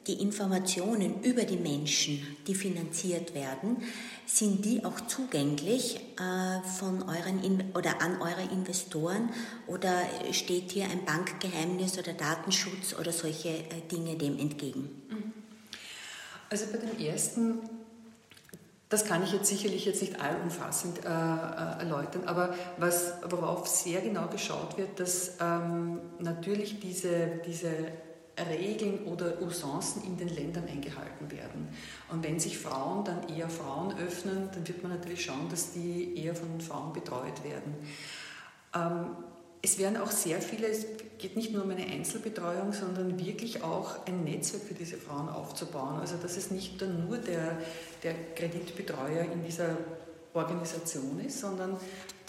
die 0.07 0.21
Informationen 0.21 1.21
über 1.21 1.43
die 1.43 1.57
Menschen, 1.57 2.25
die 2.47 2.55
finanziert 2.55 3.33
werden, 3.33 3.77
sind 4.25 4.65
die 4.65 4.83
auch 4.83 4.99
zugänglich 5.01 5.97
äh, 6.19 6.67
von 6.67 7.03
euren 7.03 7.43
In 7.43 7.71
oder 7.75 8.01
an 8.01 8.21
eure 8.21 8.41
Investoren 8.51 9.29
oder 9.67 10.01
steht 10.31 10.71
hier 10.71 10.85
ein 10.85 11.05
Bankgeheimnis 11.05 11.97
oder 11.99 12.13
Datenschutz 12.13 12.93
oder 12.99 13.13
solche 13.13 13.49
äh, 13.49 13.81
Dinge 13.89 14.17
dem 14.17 14.39
entgegen? 14.39 14.89
Also 16.49 16.65
bei 16.71 16.79
dem 16.79 16.99
ersten 16.99 17.59
das 18.91 19.05
kann 19.05 19.23
ich 19.23 19.31
jetzt 19.31 19.47
sicherlich 19.47 19.85
jetzt 19.85 20.01
nicht 20.01 20.19
allumfassend 20.19 21.05
äh, 21.05 21.07
äh, 21.07 21.79
erläutern, 21.79 22.23
aber 22.25 22.53
was, 22.77 23.13
worauf 23.29 23.65
sehr 23.65 24.01
genau 24.01 24.27
geschaut 24.27 24.77
wird, 24.77 24.99
dass 24.99 25.37
ähm, 25.39 26.01
natürlich 26.19 26.81
diese, 26.81 27.39
diese 27.45 27.71
Regeln 28.49 29.05
oder 29.05 29.41
Usancen 29.41 30.03
in 30.03 30.17
den 30.17 30.27
Ländern 30.27 30.67
eingehalten 30.67 31.31
werden. 31.31 31.69
Und 32.11 32.21
wenn 32.25 32.37
sich 32.37 32.57
Frauen 32.57 33.05
dann 33.05 33.29
eher 33.29 33.49
Frauen 33.49 33.97
öffnen, 33.97 34.49
dann 34.53 34.67
wird 34.67 34.83
man 34.83 34.91
natürlich 34.91 35.23
schauen, 35.23 35.47
dass 35.49 35.71
die 35.71 36.17
eher 36.17 36.35
von 36.35 36.59
Frauen 36.59 36.91
betreut 36.91 37.45
werden. 37.45 37.75
Ähm, 38.75 39.15
es 39.61 39.77
werden 39.77 39.97
auch 39.97 40.11
sehr 40.11 40.41
viele, 40.41 40.67
es 40.67 40.85
geht 41.19 41.35
nicht 41.35 41.53
nur 41.53 41.63
um 41.63 41.69
eine 41.69 41.85
Einzelbetreuung, 41.85 42.73
sondern 42.73 43.19
wirklich 43.23 43.63
auch 43.63 44.05
ein 44.07 44.23
Netzwerk 44.23 44.63
für 44.63 44.73
diese 44.73 44.97
Frauen 44.97 45.29
aufzubauen. 45.29 45.99
Also 45.99 46.15
dass 46.17 46.35
es 46.35 46.49
nicht 46.49 46.81
nur 46.81 47.17
der, 47.17 47.59
der 48.01 48.15
Kreditbetreuer 48.35 49.25
in 49.31 49.43
dieser 49.43 49.77
Organisation 50.33 51.19
ist, 51.19 51.39
sondern 51.39 51.77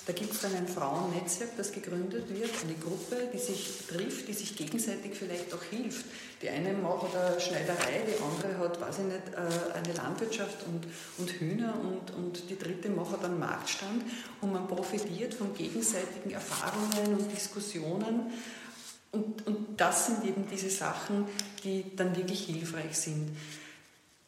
da 0.04 0.12
gibt 0.12 0.32
es 0.32 0.40
dann 0.40 0.54
ein 0.56 0.66
Frauennetzwerk, 0.66 1.50
das 1.56 1.70
gegründet 1.70 2.28
wird, 2.28 2.50
eine 2.64 2.74
Gruppe, 2.74 3.28
die 3.32 3.38
sich 3.38 3.86
trifft, 3.86 4.26
die 4.26 4.32
sich 4.32 4.56
gegenseitig 4.56 5.14
vielleicht 5.14 5.54
auch 5.54 5.62
hilft. 5.62 6.06
Die 6.42 6.48
eine 6.48 6.72
macht 6.72 7.14
eine 7.14 7.40
Schneiderei, 7.40 8.02
die 8.08 8.20
andere 8.20 8.58
hat, 8.58 8.80
weiß 8.80 8.98
ich 8.98 9.04
nicht, 9.04 9.34
äh, 9.34 9.78
eine 9.78 9.92
Landwirtschaft 9.94 10.66
und, 10.66 10.86
und 11.18 11.30
Hühner 11.30 11.74
und, 11.80 12.10
und 12.16 12.50
die 12.50 12.58
dritte 12.58 12.88
macht 12.88 13.22
dann 13.22 13.38
Marktstand 13.38 14.02
und 14.40 14.52
man 14.52 14.66
profitiert 14.66 15.34
von 15.34 15.54
gegenseitigen 15.54 16.32
Erfahrungen 16.32 17.18
und 17.18 17.30
Diskussionen. 17.30 18.32
Und, 19.12 19.46
und 19.46 19.80
das 19.80 20.06
sind 20.06 20.24
eben 20.24 20.48
diese 20.50 20.70
Sachen, 20.70 21.26
die 21.62 21.94
dann 21.94 22.16
wirklich 22.16 22.46
hilfreich 22.46 22.98
sind. 22.98 23.28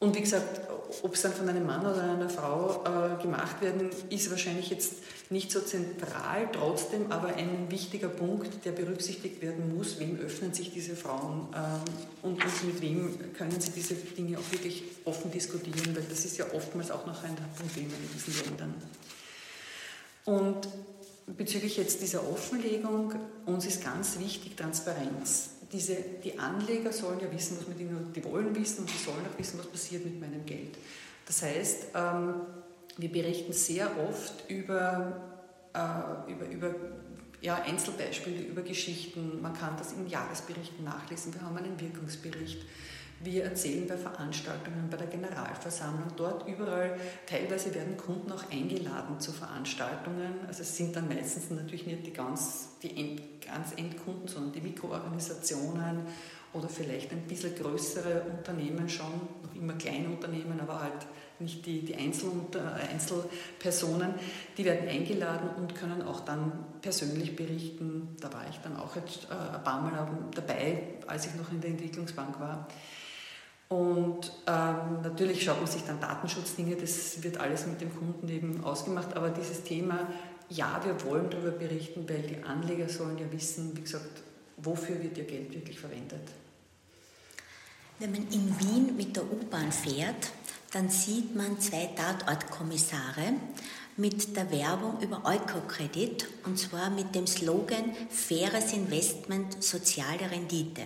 Und 0.04 0.14
wie 0.14 0.20
gesagt, 0.20 0.60
ob 1.02 1.14
es 1.14 1.22
dann 1.22 1.32
von 1.32 1.48
einem 1.48 1.64
Mann 1.64 1.80
oder 1.80 2.02
einer 2.02 2.28
Frau 2.28 2.84
äh, 2.84 3.22
gemacht 3.22 3.62
werden, 3.62 3.88
ist 4.10 4.30
wahrscheinlich 4.30 4.68
jetzt 4.68 4.96
nicht 5.30 5.50
so 5.50 5.60
zentral, 5.60 6.46
trotzdem 6.52 7.10
aber 7.10 7.28
ein 7.28 7.70
wichtiger 7.70 8.08
Punkt, 8.08 8.66
der 8.66 8.72
berücksichtigt 8.72 9.40
werden 9.40 9.74
muss. 9.74 9.98
Wem 9.98 10.18
öffnen 10.18 10.52
sich 10.52 10.74
diese 10.74 10.94
Frauen 10.94 11.48
ähm, 11.54 11.94
und, 12.20 12.44
und, 12.44 12.64
mit 12.66 12.82
wem 12.82 13.32
können 13.32 13.58
sie 13.58 13.70
diese 13.70 13.94
Dinge 13.94 14.38
auch 14.38 14.52
wirklich 14.52 14.84
offen 15.06 15.30
diskutieren, 15.30 15.96
weil 15.96 16.04
das 16.04 16.26
ist 16.26 16.36
ja 16.36 16.44
oftmals 16.52 16.90
auch 16.90 17.06
noch 17.06 17.24
ein 17.24 17.34
Problem 17.56 17.86
in 17.86 18.10
diesen 18.14 18.44
Ländern. 18.44 18.74
Und 20.26 20.68
bezüglich 21.26 21.78
jetzt 21.78 22.02
dieser 22.02 22.30
Offenlegung, 22.30 23.14
uns 23.46 23.64
ist 23.64 23.82
ganz 23.82 24.18
wichtig 24.18 24.54
Transparenz. 24.54 25.53
Diese, 25.74 25.96
die 26.22 26.38
Anleger 26.38 26.92
sollen 26.92 27.18
ja 27.18 27.32
wissen, 27.32 27.58
was 27.58 27.66
mit 27.66 27.80
ihnen, 27.80 28.12
die 28.14 28.24
wollen 28.24 28.54
wissen 28.54 28.82
und 28.82 28.90
die 28.92 28.96
sollen 28.96 29.26
auch 29.26 29.36
wissen, 29.36 29.58
was 29.58 29.66
passiert 29.66 30.04
mit 30.04 30.20
meinem 30.20 30.46
Geld. 30.46 30.78
Das 31.26 31.42
heißt, 31.42 31.86
ähm, 31.96 32.34
wir 32.96 33.10
berichten 33.10 33.52
sehr 33.52 33.90
oft 34.08 34.48
über, 34.48 35.20
äh, 35.74 36.32
über, 36.32 36.46
über 36.46 36.74
ja, 37.40 37.56
Einzelbeispiele, 37.56 38.42
über 38.42 38.62
Geschichten. 38.62 39.42
Man 39.42 39.52
kann 39.52 39.76
das 39.76 39.94
in 39.94 40.06
Jahresberichten 40.06 40.84
nachlesen. 40.84 41.34
Wir 41.34 41.42
haben 41.42 41.56
einen 41.56 41.80
Wirkungsbericht. 41.80 42.64
Wir 43.20 43.44
erzählen 43.44 43.86
bei 43.86 43.96
Veranstaltungen, 43.96 44.88
bei 44.90 44.96
der 44.96 45.06
Generalversammlung, 45.06 46.08
dort 46.16 46.46
überall. 46.46 46.98
Teilweise 47.26 47.74
werden 47.74 47.96
Kunden 47.96 48.30
auch 48.30 48.50
eingeladen 48.50 49.18
zu 49.18 49.32
Veranstaltungen. 49.32 50.40
Also 50.46 50.62
es 50.62 50.76
sind 50.76 50.94
dann 50.94 51.08
meistens 51.08 51.50
natürlich 51.50 51.86
nicht 51.86 52.06
die 52.06 52.12
ganz, 52.12 52.68
die 52.82 52.96
End, 52.96 53.22
ganz 53.40 53.72
Endkunden, 53.76 54.28
sondern 54.28 54.52
die 54.52 54.60
Mikroorganisationen 54.60 56.02
oder 56.52 56.68
vielleicht 56.68 57.12
ein 57.12 57.22
bisschen 57.22 57.54
größere 57.54 58.22
Unternehmen 58.22 58.88
schon, 58.88 59.12
noch 59.42 59.54
immer 59.54 59.72
Kleinunternehmen, 59.74 60.60
aber 60.60 60.82
halt 60.82 61.06
nicht 61.40 61.66
die, 61.66 61.84
die 61.84 61.96
Einzel 61.96 62.30
Einzelpersonen, 62.90 64.14
die 64.56 64.64
werden 64.64 64.88
eingeladen 64.88 65.50
und 65.56 65.74
können 65.74 66.02
auch 66.02 66.20
dann 66.20 66.52
persönlich 66.80 67.34
berichten. 67.34 68.16
Da 68.20 68.32
war 68.32 68.44
ich 68.48 68.58
dann 68.58 68.76
auch 68.76 68.94
jetzt 68.94 69.26
äh, 69.30 69.56
ein 69.56 69.64
paar 69.64 69.82
Mal 69.82 70.08
dabei, 70.34 70.82
als 71.06 71.26
ich 71.26 71.34
noch 71.34 71.50
in 71.50 71.60
der 71.60 71.70
Entwicklungsbank 71.70 72.38
war. 72.38 72.68
Und 73.68 74.30
ähm, 74.46 75.02
natürlich 75.02 75.42
schaut 75.42 75.58
man 75.58 75.66
sich 75.66 75.82
dann 75.82 76.00
Datenschutzdinge, 76.00 76.76
das 76.76 77.22
wird 77.22 77.38
alles 77.38 77.66
mit 77.66 77.80
dem 77.80 77.96
Kunden 77.96 78.28
eben 78.28 78.62
ausgemacht, 78.62 79.16
aber 79.16 79.30
dieses 79.30 79.64
Thema, 79.64 80.06
ja, 80.50 80.80
wir 80.84 81.02
wollen 81.04 81.30
darüber 81.30 81.50
berichten, 81.50 82.08
weil 82.08 82.22
die 82.22 82.42
Anleger 82.42 82.88
sollen 82.88 83.18
ja 83.18 83.30
wissen, 83.32 83.76
wie 83.76 83.80
gesagt, 83.80 84.22
wofür 84.58 85.02
wird 85.02 85.16
ihr 85.18 85.24
Geld 85.24 85.52
wirklich 85.54 85.80
verwendet. 85.80 86.28
Wenn 87.98 88.12
man 88.12 88.28
in 88.30 88.54
Wien 88.60 88.96
mit 88.96 89.16
der 89.16 89.24
U-Bahn 89.24 89.72
fährt, 89.72 90.32
dann 90.72 90.90
sieht 90.90 91.34
man 91.34 91.60
zwei 91.60 91.86
Tatortkommissare 91.94 93.34
mit 93.96 94.36
der 94.36 94.50
Werbung 94.50 95.00
über 95.00 95.22
Eukokredit 95.24 96.26
und 96.44 96.58
zwar 96.58 96.90
mit 96.90 97.14
dem 97.14 97.28
Slogan 97.28 97.94
Faires 98.10 98.72
Investment, 98.72 99.62
soziale 99.62 100.28
Rendite. 100.30 100.82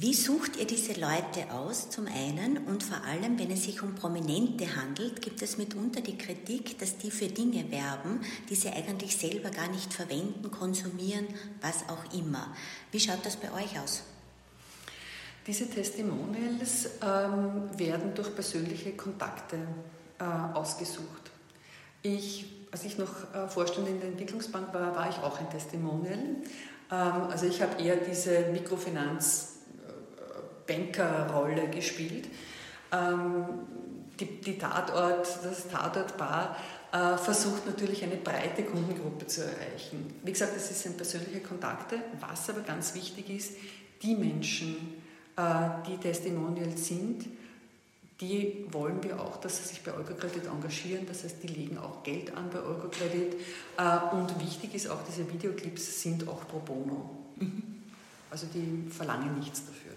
Wie 0.00 0.14
sucht 0.14 0.54
ihr 0.58 0.64
diese 0.64 0.92
Leute 0.92 1.50
aus 1.50 1.90
zum 1.90 2.06
einen 2.06 2.58
und 2.68 2.84
vor 2.84 3.02
allem, 3.04 3.36
wenn 3.36 3.50
es 3.50 3.64
sich 3.64 3.82
um 3.82 3.96
Prominente 3.96 4.76
handelt, 4.76 5.20
gibt 5.20 5.42
es 5.42 5.58
mitunter 5.58 6.00
die 6.00 6.16
Kritik, 6.16 6.78
dass 6.78 6.98
die 6.98 7.10
für 7.10 7.26
Dinge 7.26 7.68
werben, 7.72 8.20
die 8.48 8.54
sie 8.54 8.68
eigentlich 8.68 9.16
selber 9.16 9.50
gar 9.50 9.66
nicht 9.66 9.92
verwenden, 9.92 10.52
konsumieren, 10.52 11.26
was 11.60 11.82
auch 11.88 12.14
immer. 12.16 12.54
Wie 12.92 13.00
schaut 13.00 13.26
das 13.26 13.34
bei 13.34 13.50
euch 13.50 13.76
aus? 13.80 14.04
Diese 15.44 15.68
Testimonials 15.68 16.90
ähm, 17.02 17.76
werden 17.76 18.14
durch 18.14 18.32
persönliche 18.32 18.92
Kontakte 18.92 19.56
äh, 20.20 20.24
ausgesucht. 20.24 21.32
Ich, 22.02 22.68
als 22.70 22.84
ich 22.84 22.98
noch 22.98 23.34
äh, 23.34 23.48
Vorstand 23.48 23.88
in 23.88 23.98
der 23.98 24.10
Entwicklungsbank 24.10 24.72
war, 24.72 24.94
war 24.94 25.10
ich 25.10 25.16
auch 25.16 25.40
ein 25.40 25.50
Testimonial. 25.50 26.18
Ähm, 26.92 27.22
also 27.28 27.46
ich 27.46 27.60
habe 27.60 27.82
eher 27.82 27.96
diese 27.96 28.52
Mikrofinanz- 28.52 29.57
Bankerrolle 30.68 31.68
gespielt. 31.68 32.28
Ähm, 32.92 33.46
die, 34.20 34.40
die, 34.40 34.58
Tatort, 34.58 35.26
das 35.42 35.68
Tatortbar 35.68 36.56
äh, 36.92 37.16
versucht 37.16 37.66
natürlich 37.66 38.02
eine 38.02 38.16
breite 38.16 38.64
Kundengruppe 38.64 39.26
zu 39.26 39.44
erreichen. 39.44 40.14
Wie 40.22 40.32
gesagt, 40.32 40.54
das 40.54 40.82
sind 40.82 40.96
persönliche 40.96 41.40
Kontakte. 41.40 42.00
Was 42.20 42.48
aber 42.50 42.60
ganz 42.60 42.94
wichtig 42.94 43.30
ist, 43.30 43.52
die 44.02 44.14
Menschen, 44.14 45.02
äh, 45.36 45.42
die 45.86 45.96
Testimonials 45.96 46.86
sind, 46.86 47.26
die 48.20 48.66
wollen 48.70 49.02
wir 49.04 49.20
auch, 49.20 49.36
dass 49.36 49.58
sie 49.58 49.68
sich 49.68 49.82
bei 49.82 49.92
Eurocredit 49.92 50.46
engagieren. 50.46 51.06
Das 51.06 51.22
heißt, 51.22 51.42
die 51.42 51.48
legen 51.48 51.78
auch 51.78 52.02
Geld 52.02 52.36
an 52.36 52.50
bei 52.50 52.58
Eurocredit. 52.58 53.36
Äh, 53.76 54.14
und 54.14 54.40
wichtig 54.40 54.74
ist 54.74 54.88
auch, 54.88 55.02
diese 55.08 55.30
Videoclips 55.32 56.02
sind 56.02 56.26
auch 56.26 56.46
pro 56.48 56.58
bono. 56.58 57.10
Mhm. 57.36 57.62
Also 58.30 58.46
die 58.52 58.90
verlangen 58.90 59.38
nichts 59.38 59.64
dafür. 59.66 59.87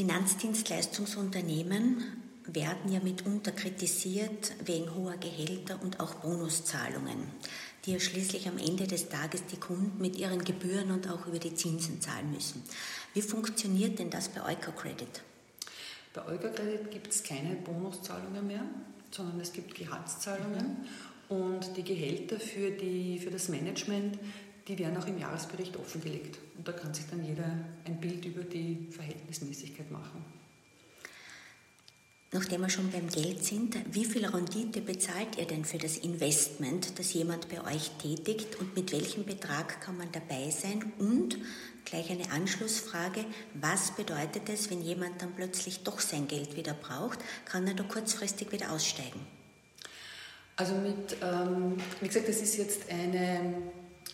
Finanzdienstleistungsunternehmen 0.00 2.02
werden 2.46 2.90
ja 2.90 3.00
mitunter 3.00 3.52
kritisiert 3.52 4.54
wegen 4.64 4.94
hoher 4.94 5.18
Gehälter 5.18 5.78
und 5.82 6.00
auch 6.00 6.14
Bonuszahlungen, 6.14 7.28
die 7.84 7.92
ja 7.92 8.00
schließlich 8.00 8.48
am 8.48 8.56
Ende 8.56 8.86
des 8.86 9.10
Tages 9.10 9.44
die 9.52 9.58
Kunden 9.58 10.00
mit 10.00 10.16
ihren 10.16 10.42
Gebühren 10.42 10.90
und 10.90 11.10
auch 11.10 11.26
über 11.26 11.38
die 11.38 11.54
Zinsen 11.54 12.00
zahlen 12.00 12.32
müssen. 12.32 12.62
Wie 13.12 13.20
funktioniert 13.20 13.98
denn 13.98 14.08
das 14.08 14.30
bei 14.30 14.40
Eukocredit? 14.40 15.20
Bei 16.14 16.26
Eukocredit 16.26 16.90
gibt 16.90 17.08
es 17.08 17.22
keine 17.22 17.56
Bonuszahlungen 17.56 18.46
mehr, 18.46 18.64
sondern 19.10 19.38
es 19.38 19.52
gibt 19.52 19.74
Gehaltszahlungen 19.74 20.78
mhm. 21.28 21.36
und 21.36 21.76
die 21.76 21.84
Gehälter 21.84 22.40
für, 22.40 22.70
die, 22.70 23.18
für 23.18 23.30
das 23.30 23.50
Management 23.50 24.18
die 24.68 24.78
werden 24.78 24.96
auch 24.96 25.06
im 25.06 25.18
Jahresbericht 25.18 25.76
offengelegt. 25.76 26.38
Und 26.56 26.66
da 26.66 26.72
kann 26.72 26.94
sich 26.94 27.06
dann 27.10 27.24
jeder 27.24 27.44
ein 27.84 28.00
Bild 28.00 28.24
über 28.24 28.42
die 28.42 28.88
Verhältnismäßigkeit 28.90 29.90
machen. 29.90 30.24
Nachdem 32.32 32.60
wir 32.60 32.68
schon 32.68 32.92
beim 32.92 33.08
Geld 33.08 33.44
sind, 33.44 33.76
wie 33.92 34.04
viel 34.04 34.24
Rendite 34.24 34.80
bezahlt 34.80 35.36
ihr 35.36 35.46
denn 35.46 35.64
für 35.64 35.78
das 35.78 35.96
Investment, 35.96 36.96
das 36.96 37.12
jemand 37.12 37.48
bei 37.48 37.60
euch 37.74 37.90
tätigt 38.00 38.60
und 38.60 38.76
mit 38.76 38.92
welchem 38.92 39.24
Betrag 39.24 39.80
kann 39.80 39.96
man 39.96 40.12
dabei 40.12 40.48
sein? 40.50 40.92
Und 41.00 41.38
gleich 41.84 42.08
eine 42.08 42.30
Anschlussfrage, 42.30 43.24
was 43.54 43.96
bedeutet 43.96 44.48
es, 44.48 44.70
wenn 44.70 44.80
jemand 44.80 45.20
dann 45.20 45.34
plötzlich 45.34 45.82
doch 45.82 45.98
sein 45.98 46.28
Geld 46.28 46.56
wieder 46.56 46.72
braucht? 46.74 47.18
Kann 47.46 47.66
er 47.66 47.74
da 47.74 47.82
kurzfristig 47.82 48.52
wieder 48.52 48.70
aussteigen? 48.70 49.26
Also 50.54 50.74
mit, 50.74 51.16
ähm, 51.20 51.78
wie 52.00 52.06
gesagt, 52.06 52.28
das 52.28 52.40
ist 52.42 52.56
jetzt 52.58 52.88
eine 52.90 53.54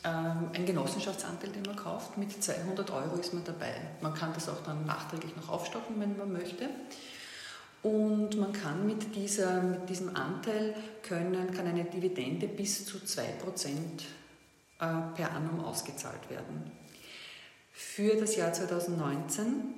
ein 0.03 0.67
Genossenschaftsanteil, 0.67 1.51
den 1.51 1.63
man 1.63 1.77
kauft. 1.77 2.17
Mit 2.19 2.43
200 2.43 2.91
Euro 2.91 3.17
ist 3.17 3.35
man 3.35 3.45
dabei. 3.45 3.73
Man 4.01 4.15
kann 4.15 4.33
das 4.35 4.49
auch 4.49 4.63
dann 4.65 4.87
nachträglich 4.87 5.35
noch 5.37 5.49
aufstocken, 5.49 6.01
wenn 6.01 6.17
man 6.17 6.33
möchte. 6.33 6.69
Und 7.83 8.37
man 8.37 8.53
kann 8.53 8.87
mit, 8.87 9.15
dieser, 9.15 9.63
mit 9.63 9.89
diesem 9.89 10.17
Anteil 10.17 10.75
können, 11.03 11.53
kann 11.53 11.67
eine 11.67 11.85
Dividende 11.85 12.49
bis 12.49 12.85
zu 12.85 12.99
2% 12.99 13.21
äh, 14.81 15.15
per 15.15 15.33
annum 15.33 15.65
ausgezahlt 15.65 16.29
werden. 16.29 16.71
Für 17.73 18.17
das 18.17 18.37
Jahr 18.37 18.53
2019, 18.53 19.75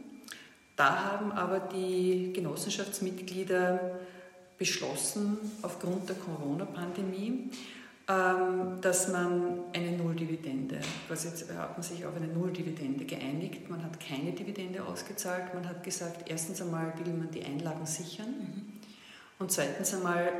da 0.76 1.04
haben 1.04 1.33
aber 1.33 1.61
die 1.61 2.33
Genossenschaftsmitglieder 2.33 3.98
beschlossen, 4.57 5.38
aufgrund 5.62 6.09
der 6.09 6.16
Corona-Pandemie, 6.16 7.18
ähm, 7.18 7.50
dass 8.09 9.09
man 9.09 9.64
eine 9.75 9.92
Nulldividende, 9.92 10.81
was 11.11 11.25
jetzt 11.25 11.53
hat 11.53 11.77
man 11.77 11.83
sich 11.83 12.07
auf 12.07 12.16
eine 12.16 12.27
Nulldividende 12.27 13.05
geeinigt, 13.05 13.68
man 13.68 13.85
hat 13.85 14.01
keine 14.01 14.33
Dividende 14.33 14.83
ausgezahlt, 14.83 15.53
man 15.53 15.68
hat 15.68 15.85
gesagt, 15.85 16.31
erstens 16.31 16.62
einmal 16.62 16.94
will 17.05 17.12
man 17.12 17.31
die 17.31 17.44
Einlagen 17.44 17.85
sichern 17.85 18.31
mhm. 18.31 18.62
und 19.38 19.53
zweitens 19.53 19.92
einmal 19.92 20.33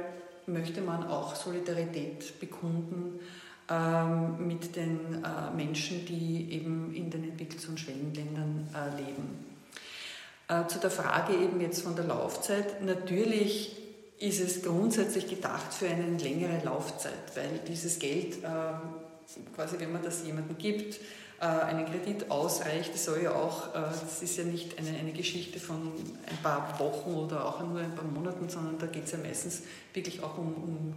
möchte 0.47 0.81
man 0.81 1.07
auch 1.07 1.35
Solidarität 1.37 2.41
bekunden 2.41 3.21
ähm, 3.71 4.47
mit 4.47 4.75
den 4.75 5.23
äh, 5.23 5.55
Menschen, 5.55 6.07
die 6.07 6.51
eben 6.51 6.95
in 6.95 7.11
den 7.11 7.25
Entwicklungs- 7.25 7.69
und 7.69 7.79
Schwellenländern 7.79 8.67
äh, 8.75 8.97
leben. 8.97 9.45
Äh, 10.49 10.67
zu 10.69 10.79
der 10.79 10.91
Frage 10.91 11.35
eben 11.35 11.61
jetzt 11.61 11.83
von 11.83 11.95
der 11.95 12.07
Laufzeit, 12.07 12.83
natürlich 12.83 13.77
ist 14.19 14.41
es 14.41 14.63
grundsätzlich 14.63 15.29
gedacht 15.29 15.73
für 15.73 15.89
eine 15.89 16.17
längere 16.17 16.65
Laufzeit, 16.65 17.13
weil 17.35 17.61
dieses 17.69 17.99
Geld, 17.99 18.39
ähm, 18.45 18.81
quasi 19.55 19.79
wenn 19.79 19.93
man 19.93 20.03
das 20.03 20.25
jemandem 20.27 20.59
gibt, 20.59 20.99
äh, 21.41 21.45
einen 21.45 21.87
Kredit 21.87 22.31
ausreicht, 22.31 22.93
das 22.93 23.05
soll 23.05 23.23
ja 23.23 23.33
auch, 23.33 23.75
äh, 23.75 23.81
das 23.81 24.23
ist 24.23 24.37
ja 24.39 24.45
nicht 24.45 24.77
eine, 24.77 24.99
eine 24.99 25.13
Geschichte 25.13 25.61
von 25.61 25.93
ein 26.29 26.37
paar 26.43 26.79
Wochen 26.81 27.15
oder 27.15 27.45
auch 27.45 27.61
nur 27.63 27.79
ein 27.79 27.95
paar 27.95 28.05
Monaten, 28.05 28.49
sondern 28.49 28.77
da 28.79 28.87
geht 28.87 29.05
es 29.05 29.13
ja 29.13 29.19
meistens 29.19 29.63
wirklich 29.95 30.23
auch 30.23 30.37
um, 30.37 30.55
um 30.55 30.95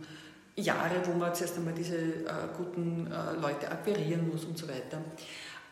Jahre, 0.55 0.95
wo 1.05 1.13
man 1.13 1.33
zuerst 1.35 1.57
einmal 1.57 1.73
diese 1.73 1.95
äh, 1.95 2.25
guten 2.57 3.07
Leute 3.39 3.69
akquirieren 3.71 4.29
muss 4.29 4.43
und 4.43 4.57
so 4.57 4.67
weiter. 4.67 5.01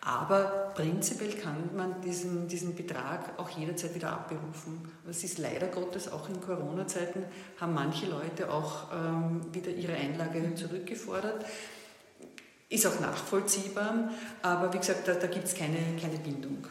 Aber 0.01 0.71
prinzipiell 0.75 1.33
kann 1.33 1.75
man 1.75 2.01
diesen, 2.01 2.47
diesen 2.47 2.73
Betrag 2.73 3.37
auch 3.37 3.49
jederzeit 3.49 3.93
wieder 3.95 4.11
abberufen. 4.11 4.89
Es 5.09 5.23
ist 5.23 5.39
leider 5.39 5.67
Gottes 5.67 6.09
auch 6.11 6.29
in 6.29 6.39
Corona-Zeiten 6.39 7.25
haben 7.59 7.73
manche 7.73 8.05
Leute 8.05 8.51
auch 8.51 8.93
ähm, 8.93 9.41
wieder 9.51 9.71
ihre 9.71 9.93
Einlage 9.93 10.55
zurückgefordert. 10.55 11.45
Ist 12.69 12.85
auch 12.87 12.99
nachvollziehbar, 12.99 14.09
aber 14.41 14.71
wie 14.71 14.77
gesagt, 14.77 15.07
da, 15.07 15.15
da 15.15 15.27
gibt 15.27 15.45
es 15.45 15.55
keine, 15.55 15.77
keine 15.99 16.19
Bindung. 16.19 16.65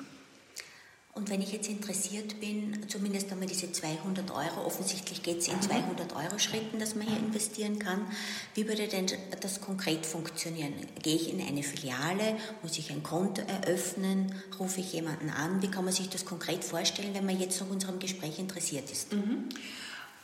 Und 1.19 1.31
wenn 1.31 1.43
ich 1.43 1.51
jetzt 1.51 1.69
interessiert 1.69 2.39
bin, 2.39 2.79
zumindest 2.87 3.33
einmal 3.33 3.49
diese 3.49 3.73
200 3.73 4.31
Euro, 4.31 4.65
offensichtlich 4.65 5.21
geht 5.21 5.39
es 5.39 5.49
in 5.49 5.61
200 5.61 6.15
Euro 6.15 6.39
Schritten, 6.39 6.79
dass 6.79 6.95
man 6.95 7.09
hier 7.09 7.19
investieren 7.19 7.81
kann. 7.81 8.07
Wie 8.55 8.69
würde 8.69 8.87
denn 8.87 9.07
das 9.41 9.61
konkret 9.61 10.07
funktionieren? 10.07 10.75
Gehe 11.03 11.17
ich 11.17 11.33
in 11.33 11.41
eine 11.41 11.65
Filiale? 11.65 12.37
Muss 12.63 12.79
ich 12.79 12.93
ein 12.93 13.03
Konto 13.03 13.43
eröffnen? 13.43 14.33
Rufe 14.61 14.79
ich 14.79 14.93
jemanden 14.93 15.31
an? 15.31 15.61
Wie 15.61 15.69
kann 15.69 15.85
man 15.85 15.93
sich 15.93 16.09
das 16.09 16.25
konkret 16.25 16.63
vorstellen, 16.63 17.13
wenn 17.15 17.27
man 17.27 17.41
jetzt 17.41 17.61
nach 17.61 17.69
unserem 17.69 17.99
Gespräch 17.99 18.39
interessiert 18.39 18.89
ist? 18.89 19.13
Mhm. 19.13 19.49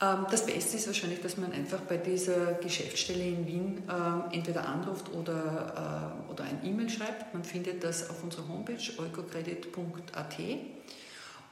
Ähm, 0.01 0.25
das 0.29 0.45
Beste 0.45 0.77
ist 0.77 0.87
wahrscheinlich, 0.87 1.21
dass 1.21 1.37
man 1.37 1.51
einfach 1.53 1.79
bei 1.81 1.97
dieser 1.97 2.53
Geschäftsstelle 2.53 3.23
in 3.23 3.47
Wien 3.47 3.83
ähm, 3.89 4.23
entweder 4.31 4.67
anruft 4.67 5.13
oder, 5.13 6.17
äh, 6.27 6.31
oder 6.31 6.43
ein 6.43 6.59
E-Mail 6.63 6.89
schreibt. 6.89 7.33
Man 7.33 7.43
findet 7.43 7.83
das 7.83 8.09
auf 8.09 8.23
unserer 8.23 8.47
Homepage 8.47 8.81
eukocredit.at 8.97 10.35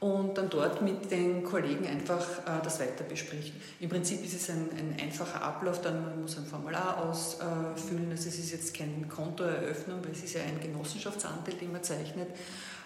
und 0.04 0.36
dann 0.36 0.50
dort 0.50 0.82
mit 0.82 1.10
den 1.10 1.42
Kollegen 1.42 1.86
einfach 1.86 2.20
äh, 2.40 2.62
das 2.62 2.78
weiter 2.78 3.04
bespricht. 3.04 3.54
Im 3.80 3.88
Prinzip 3.88 4.22
ist 4.22 4.34
es 4.34 4.50
ein, 4.50 4.68
ein 4.76 4.96
einfacher 5.02 5.40
Ablauf, 5.40 5.80
dann 5.80 6.02
man 6.02 6.20
muss 6.20 6.36
ein 6.36 6.44
Formular 6.44 7.02
ausfüllen. 7.02 8.10
Also 8.10 8.28
es 8.28 8.38
ist 8.38 8.52
jetzt 8.52 8.74
kein 8.74 9.08
Kontoeröffnung, 9.08 10.04
weil 10.04 10.12
es 10.12 10.22
ist 10.22 10.34
ja 10.34 10.42
ein 10.42 10.60
Genossenschaftsanteil, 10.60 11.54
den 11.54 11.72
man 11.72 11.82
zeichnet. 11.82 12.28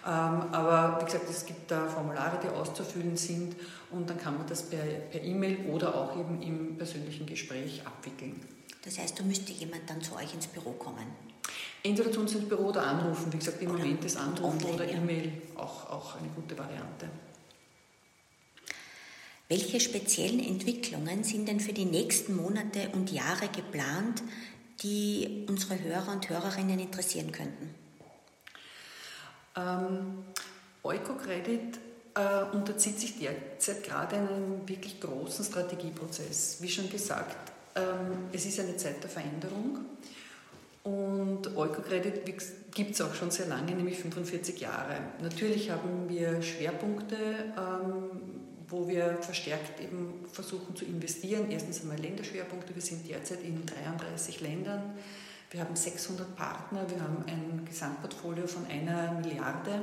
Ähm, 0.06 0.12
aber 0.52 1.00
wie 1.00 1.06
gesagt, 1.06 1.28
es 1.28 1.44
gibt 1.44 1.68
da 1.68 1.88
Formulare, 1.88 2.38
die 2.40 2.50
auszufüllen 2.50 3.16
sind 3.16 3.56
und 3.90 4.08
dann 4.08 4.18
kann 4.18 4.38
man 4.38 4.46
das 4.46 4.62
per 4.62 4.78
E-Mail 5.20 5.66
e 5.66 5.70
oder 5.72 5.96
auch 5.96 6.16
eben 6.16 6.40
im 6.40 6.76
persönlichen 6.78 7.26
Gespräch 7.26 7.82
abwickeln. 7.84 8.40
Das 8.84 8.96
heißt, 8.96 9.18
da 9.18 9.24
müsste 9.24 9.50
jemand 9.50 9.90
dann 9.90 10.00
zu 10.02 10.14
euch 10.14 10.32
ins 10.34 10.46
Büro 10.46 10.70
kommen? 10.70 11.27
Entweder 11.82 12.10
zu 12.10 12.20
uns 12.20 12.34
ins 12.34 12.48
Büro 12.48 12.66
oder 12.66 12.86
anrufen. 12.86 13.32
Wie 13.32 13.38
gesagt, 13.38 13.62
im 13.62 13.70
oder 13.70 13.78
Moment 13.78 14.04
ist 14.04 14.16
Anrufen 14.16 14.64
oder 14.64 14.88
E-Mail 14.88 15.32
auch, 15.56 15.88
auch 15.90 16.16
eine 16.16 16.28
gute 16.28 16.58
Variante. 16.58 17.08
Welche 19.48 19.80
speziellen 19.80 20.40
Entwicklungen 20.40 21.24
sind 21.24 21.48
denn 21.48 21.60
für 21.60 21.72
die 21.72 21.86
nächsten 21.86 22.36
Monate 22.36 22.90
und 22.92 23.10
Jahre 23.10 23.48
geplant, 23.48 24.22
die 24.82 25.46
unsere 25.48 25.82
Hörer 25.82 26.12
und 26.12 26.28
Hörerinnen 26.28 26.78
interessieren 26.78 27.32
könnten? 27.32 27.74
Ähm, 29.56 30.24
Eukocredit 30.82 31.78
äh, 32.14 32.54
unterzieht 32.54 33.00
sich 33.00 33.18
derzeit 33.18 33.82
gerade 33.84 34.16
einem 34.16 34.68
wirklich 34.68 35.00
großen 35.00 35.44
Strategieprozess. 35.44 36.58
Wie 36.60 36.68
schon 36.68 36.90
gesagt, 36.90 37.52
ähm, 37.74 38.28
es 38.32 38.44
ist 38.44 38.60
eine 38.60 38.76
Zeit 38.76 39.02
der 39.02 39.10
Veränderung 39.10 39.80
Und 40.88 41.54
Eukocredit 41.54 42.24
gibt 42.74 42.92
es 42.92 43.00
auch 43.02 43.14
schon 43.14 43.30
sehr 43.30 43.46
lange, 43.46 43.72
nämlich 43.72 43.98
45 43.98 44.58
Jahre. 44.58 44.96
Natürlich 45.20 45.70
haben 45.70 46.08
wir 46.08 46.40
Schwerpunkte, 46.40 47.16
ähm, 47.16 48.20
wo 48.68 48.88
wir 48.88 49.18
verstärkt 49.20 49.80
eben 49.82 50.24
versuchen 50.32 50.74
zu 50.74 50.86
investieren. 50.86 51.50
Erstens 51.50 51.82
einmal 51.82 51.98
Länderschwerpunkte. 51.98 52.74
Wir 52.74 52.80
sind 52.80 53.06
derzeit 53.06 53.42
in 53.42 53.66
33 53.66 54.40
Ländern. 54.40 54.94
Wir 55.50 55.60
haben 55.60 55.76
600 55.76 56.34
Partner. 56.34 56.86
Wir 56.88 57.02
haben 57.02 57.22
ein 57.26 57.66
Gesamtportfolio 57.66 58.46
von 58.46 58.64
einer 58.66 59.12
Milliarde. 59.12 59.82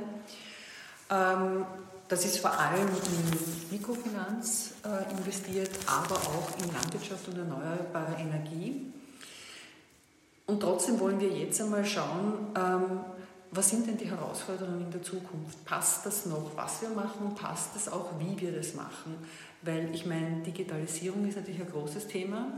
Ähm, 1.08 1.66
das 2.08 2.24
ist 2.24 2.38
vor 2.38 2.58
allem 2.58 2.88
in 2.88 3.76
Mikrofinanz 3.78 4.72
äh, 4.84 5.12
investiert, 5.16 5.70
aber 5.86 6.16
auch 6.16 6.48
in 6.60 6.72
Landwirtschaft 6.72 7.28
und 7.28 7.38
erneuerbare 7.38 8.16
Energie. 8.18 8.92
Und 10.46 10.60
trotzdem 10.60 11.00
wollen 11.00 11.18
wir 11.18 11.28
jetzt 11.28 11.60
einmal 11.60 11.84
schauen, 11.84 12.48
ähm, 12.56 13.00
was 13.50 13.70
sind 13.70 13.86
denn 13.86 13.96
die 13.96 14.08
Herausforderungen 14.08 14.82
in 14.82 14.90
der 14.90 15.02
Zukunft? 15.02 15.64
Passt 15.64 16.04
das 16.04 16.26
noch, 16.26 16.50
was 16.56 16.82
wir 16.82 16.90
machen? 16.90 17.34
Passt 17.34 17.74
das 17.74 17.88
auch, 17.88 18.10
wie 18.18 18.38
wir 18.40 18.52
das 18.52 18.74
machen? 18.74 19.16
Weil 19.62 19.94
ich 19.94 20.06
meine, 20.06 20.42
Digitalisierung 20.42 21.26
ist 21.26 21.36
natürlich 21.36 21.60
ein 21.60 21.70
großes 21.70 22.06
Thema. 22.06 22.52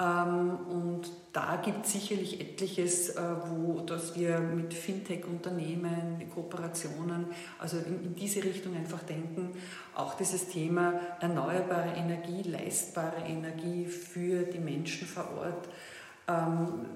Ähm, 0.00 0.58
und 0.68 1.10
da 1.32 1.56
gibt 1.56 1.84
es 1.84 1.92
sicherlich 1.92 2.40
etliches, 2.40 3.10
äh, 3.10 3.22
wo 3.48 3.80
dass 3.80 4.16
wir 4.16 4.40
mit 4.40 4.72
Fintech-Unternehmen, 4.72 6.22
Kooperationen, 6.34 7.26
also 7.58 7.76
in, 7.78 8.04
in, 8.04 8.14
diese 8.14 8.42
Richtung 8.42 8.74
einfach 8.74 9.02
denken. 9.02 9.52
Auch 9.94 10.14
dieses 10.14 10.48
Thema 10.48 10.94
erneuerbare 11.20 11.92
Energie, 11.96 12.42
leistbare 12.42 13.22
Energie 13.26 13.86
für 13.86 14.44
die 14.44 14.58
Menschen 14.58 15.06
vor 15.06 15.28
Ort. 15.38 15.68
Ähm, 16.28 16.86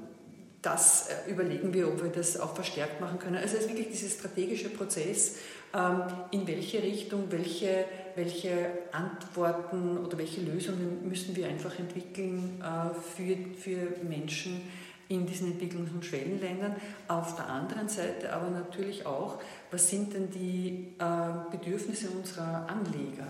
das 0.65 1.09
äh, 1.09 1.31
überlegen 1.31 1.73
wir, 1.75 1.89
ob 1.89 2.03
wir 2.03 2.11
das 2.11 2.39
auch 2.39 2.55
verstärkt 2.55 3.01
machen 3.01 3.19
können. 3.19 3.37
Also 3.37 3.57
es 3.57 3.65
ist 3.65 3.69
wirklich 3.69 3.89
dieser 3.89 4.09
strategische 4.09 4.71
Prozess, 4.71 5.37
ähm, 5.75 6.03
in 6.31 6.47
welche 6.47 6.83
Richtung, 6.83 7.25
welche, 7.31 7.85
welche 8.15 8.71
Antworten 8.93 9.99
oder 9.99 10.19
welche 10.19 10.41
Lösungen 10.41 11.07
müssen 11.09 11.37
wir 11.37 11.49
einfach 11.49 11.79
entwickeln 11.79 12.63
äh, 12.63 12.95
für, 13.17 13.37
für 13.59 14.05
Menschen 14.05 14.63
in 15.09 15.27
diesen 15.27 15.53
Entwicklungs- 15.53 15.93
und 15.93 16.05
Schwellenländern. 16.05 16.77
Auf 17.09 17.37
der 17.37 17.49
anderen 17.49 17.89
Seite 17.89 18.33
aber 18.33 18.49
natürlich 18.49 19.05
auch, 19.05 19.39
was 19.71 19.91
sind 19.91 20.15
denn 20.15 20.31
die 20.31 20.95
äh, 20.99 21.51
Bedürfnisse 21.51 22.09
unserer 22.09 22.67
Anleger? 22.69 23.27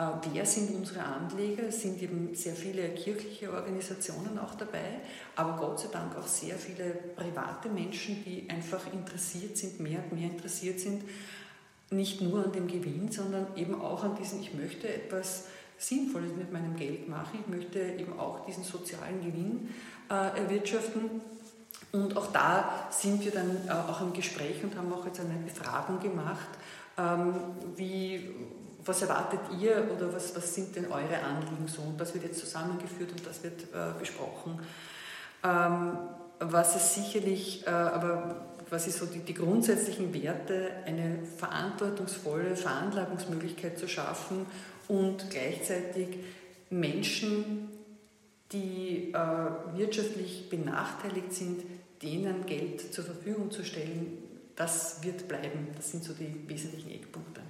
Äh, 0.00 0.04
wer 0.32 0.46
sind 0.46 0.74
unsere 0.74 1.04
Anleger? 1.04 1.64
Es 1.68 1.82
sind 1.82 2.00
eben 2.02 2.34
sehr 2.34 2.54
viele 2.54 2.88
kirchliche 2.90 3.52
Organisationen 3.52 4.38
auch 4.38 4.54
dabei, 4.54 5.00
aber 5.36 5.56
Gott 5.58 5.80
sei 5.80 5.88
Dank 5.92 6.16
auch 6.16 6.26
sehr 6.26 6.56
viele 6.56 6.90
private 7.14 7.68
Menschen, 7.68 8.24
die 8.24 8.48
einfach 8.48 8.92
interessiert 8.92 9.58
sind, 9.58 9.78
mehr 9.78 10.00
und 10.02 10.18
mehr 10.18 10.30
interessiert 10.30 10.80
sind 10.80 11.02
nicht 11.90 12.20
nur 12.20 12.44
an 12.44 12.52
dem 12.52 12.68
Gewinn, 12.68 13.10
sondern 13.10 13.46
eben 13.56 13.80
auch 13.80 14.04
an 14.04 14.16
diesem, 14.16 14.40
ich 14.40 14.54
möchte 14.54 14.88
etwas 14.88 15.46
Sinnvolles 15.76 16.32
mit 16.36 16.52
meinem 16.52 16.76
Geld 16.76 17.08
machen, 17.08 17.40
ich 17.40 17.46
möchte 17.46 17.80
eben 17.80 18.18
auch 18.18 18.44
diesen 18.46 18.62
sozialen 18.62 19.20
Gewinn 19.24 19.70
äh, 20.08 20.38
erwirtschaften. 20.38 21.20
Und 21.92 22.16
auch 22.16 22.30
da 22.32 22.86
sind 22.90 23.24
wir 23.24 23.32
dann 23.32 23.56
äh, 23.66 23.70
auch 23.72 24.00
im 24.02 24.12
Gespräch 24.12 24.62
und 24.62 24.76
haben 24.76 24.92
auch 24.92 25.04
jetzt 25.06 25.20
eine 25.20 25.34
Befragung 25.44 25.98
gemacht, 25.98 26.48
ähm, 26.96 27.34
wie, 27.76 28.30
was 28.84 29.02
erwartet 29.02 29.40
ihr 29.60 29.88
oder 29.94 30.12
was, 30.12 30.34
was 30.34 30.54
sind 30.54 30.74
denn 30.76 30.86
eure 30.86 31.20
Anliegen 31.22 31.66
so? 31.66 31.82
Und 31.82 32.00
das 32.00 32.14
wird 32.14 32.24
jetzt 32.24 32.40
zusammengeführt 32.40 33.12
und 33.12 33.26
das 33.26 33.42
wird 33.42 33.62
äh, 33.62 33.98
besprochen. 33.98 34.60
Ähm, 35.42 35.98
was 36.38 36.76
es 36.76 36.94
sicherlich, 36.94 37.66
äh, 37.66 37.70
aber 37.70 38.46
quasi 38.68 38.90
so 38.90 39.06
die, 39.06 39.18
die 39.18 39.34
grundsätzlichen 39.34 40.14
Werte, 40.14 40.70
eine 40.86 41.18
verantwortungsvolle 41.36 42.56
Veranlagungsmöglichkeit 42.56 43.78
zu 43.78 43.88
schaffen 43.88 44.46
und 44.88 45.28
gleichzeitig 45.28 46.18
Menschen, 46.70 47.68
die 48.52 49.12
äh, 49.12 49.76
wirtschaftlich 49.76 50.48
benachteiligt 50.48 51.32
sind, 51.32 51.62
denen 52.02 52.46
Geld 52.46 52.92
zur 52.92 53.04
Verfügung 53.04 53.50
zu 53.50 53.64
stellen, 53.64 54.18
das 54.56 55.02
wird 55.02 55.28
bleiben. 55.28 55.68
Das 55.76 55.90
sind 55.90 56.04
so 56.04 56.12
die 56.12 56.48
wesentlichen 56.48 56.90
Eckpunkte. 56.90 57.40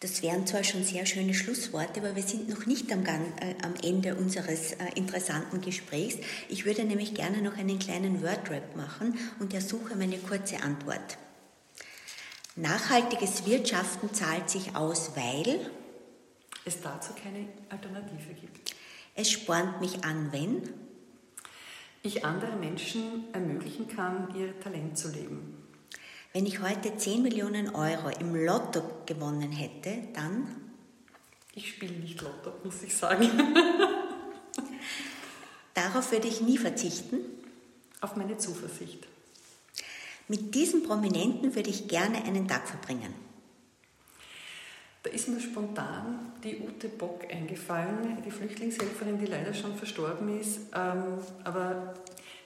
Das 0.00 0.22
wären 0.22 0.46
zwar 0.46 0.62
schon 0.62 0.84
sehr 0.84 1.06
schöne 1.06 1.34
Schlussworte, 1.34 2.00
aber 2.00 2.14
wir 2.14 2.22
sind 2.22 2.48
noch 2.48 2.66
nicht 2.66 2.92
am, 2.92 3.04
äh, 3.04 3.54
am 3.64 3.74
Ende 3.82 4.14
unseres 4.14 4.72
äh, 4.72 4.86
interessanten 4.94 5.60
Gesprächs. 5.60 6.18
Ich 6.48 6.64
würde 6.64 6.84
nämlich 6.84 7.14
gerne 7.14 7.42
noch 7.42 7.56
einen 7.58 7.80
kleinen 7.80 8.22
Wordrap 8.22 8.76
machen 8.76 9.18
und 9.40 9.52
ersuche 9.52 9.94
um 9.94 10.00
eine 10.00 10.18
kurze 10.18 10.62
Antwort. 10.62 11.18
Nachhaltiges 12.54 13.44
Wirtschaften 13.46 14.14
zahlt 14.14 14.48
sich 14.50 14.76
aus, 14.76 15.12
weil 15.16 15.68
es 16.64 16.80
dazu 16.80 17.12
keine 17.20 17.48
Alternative 17.68 18.34
gibt. 18.40 18.74
Es 19.16 19.32
spornt 19.32 19.80
mich 19.80 20.04
an, 20.04 20.30
wenn 20.30 20.62
ich 22.04 22.24
andere 22.24 22.54
Menschen 22.54 23.32
ermöglichen 23.32 23.88
kann, 23.88 24.32
ihr 24.36 24.58
Talent 24.60 24.96
zu 24.96 25.10
leben. 25.10 25.57
Wenn 26.32 26.46
ich 26.46 26.60
heute 26.60 26.96
10 26.96 27.22
Millionen 27.22 27.74
Euro 27.74 28.10
im 28.20 28.34
Lotto 28.34 28.82
gewonnen 29.06 29.50
hätte, 29.50 30.08
dann? 30.14 30.72
Ich 31.54 31.70
spiele 31.70 31.94
nicht 31.94 32.20
Lotto, 32.20 32.52
muss 32.62 32.82
ich 32.82 32.94
sagen. 32.94 33.28
Darauf 35.74 36.12
würde 36.12 36.28
ich 36.28 36.40
nie 36.40 36.58
verzichten. 36.58 37.18
Auf 38.00 38.14
meine 38.14 38.36
Zuversicht. 38.36 39.08
Mit 40.28 40.54
diesem 40.54 40.82
Prominenten 40.82 41.54
würde 41.54 41.70
ich 41.70 41.88
gerne 41.88 42.22
einen 42.24 42.46
Tag 42.46 42.68
verbringen. 42.68 43.14
Da 45.02 45.10
ist 45.10 45.28
mir 45.28 45.40
spontan 45.40 46.32
die 46.44 46.58
Ute 46.60 46.88
Bock 46.88 47.24
eingefallen, 47.32 48.22
die 48.24 48.30
Flüchtlingshelferin, 48.30 49.18
die 49.18 49.26
leider 49.26 49.54
schon 49.54 49.74
verstorben 49.76 50.38
ist. 50.38 50.60
Ähm, 50.74 51.18
aber 51.44 51.94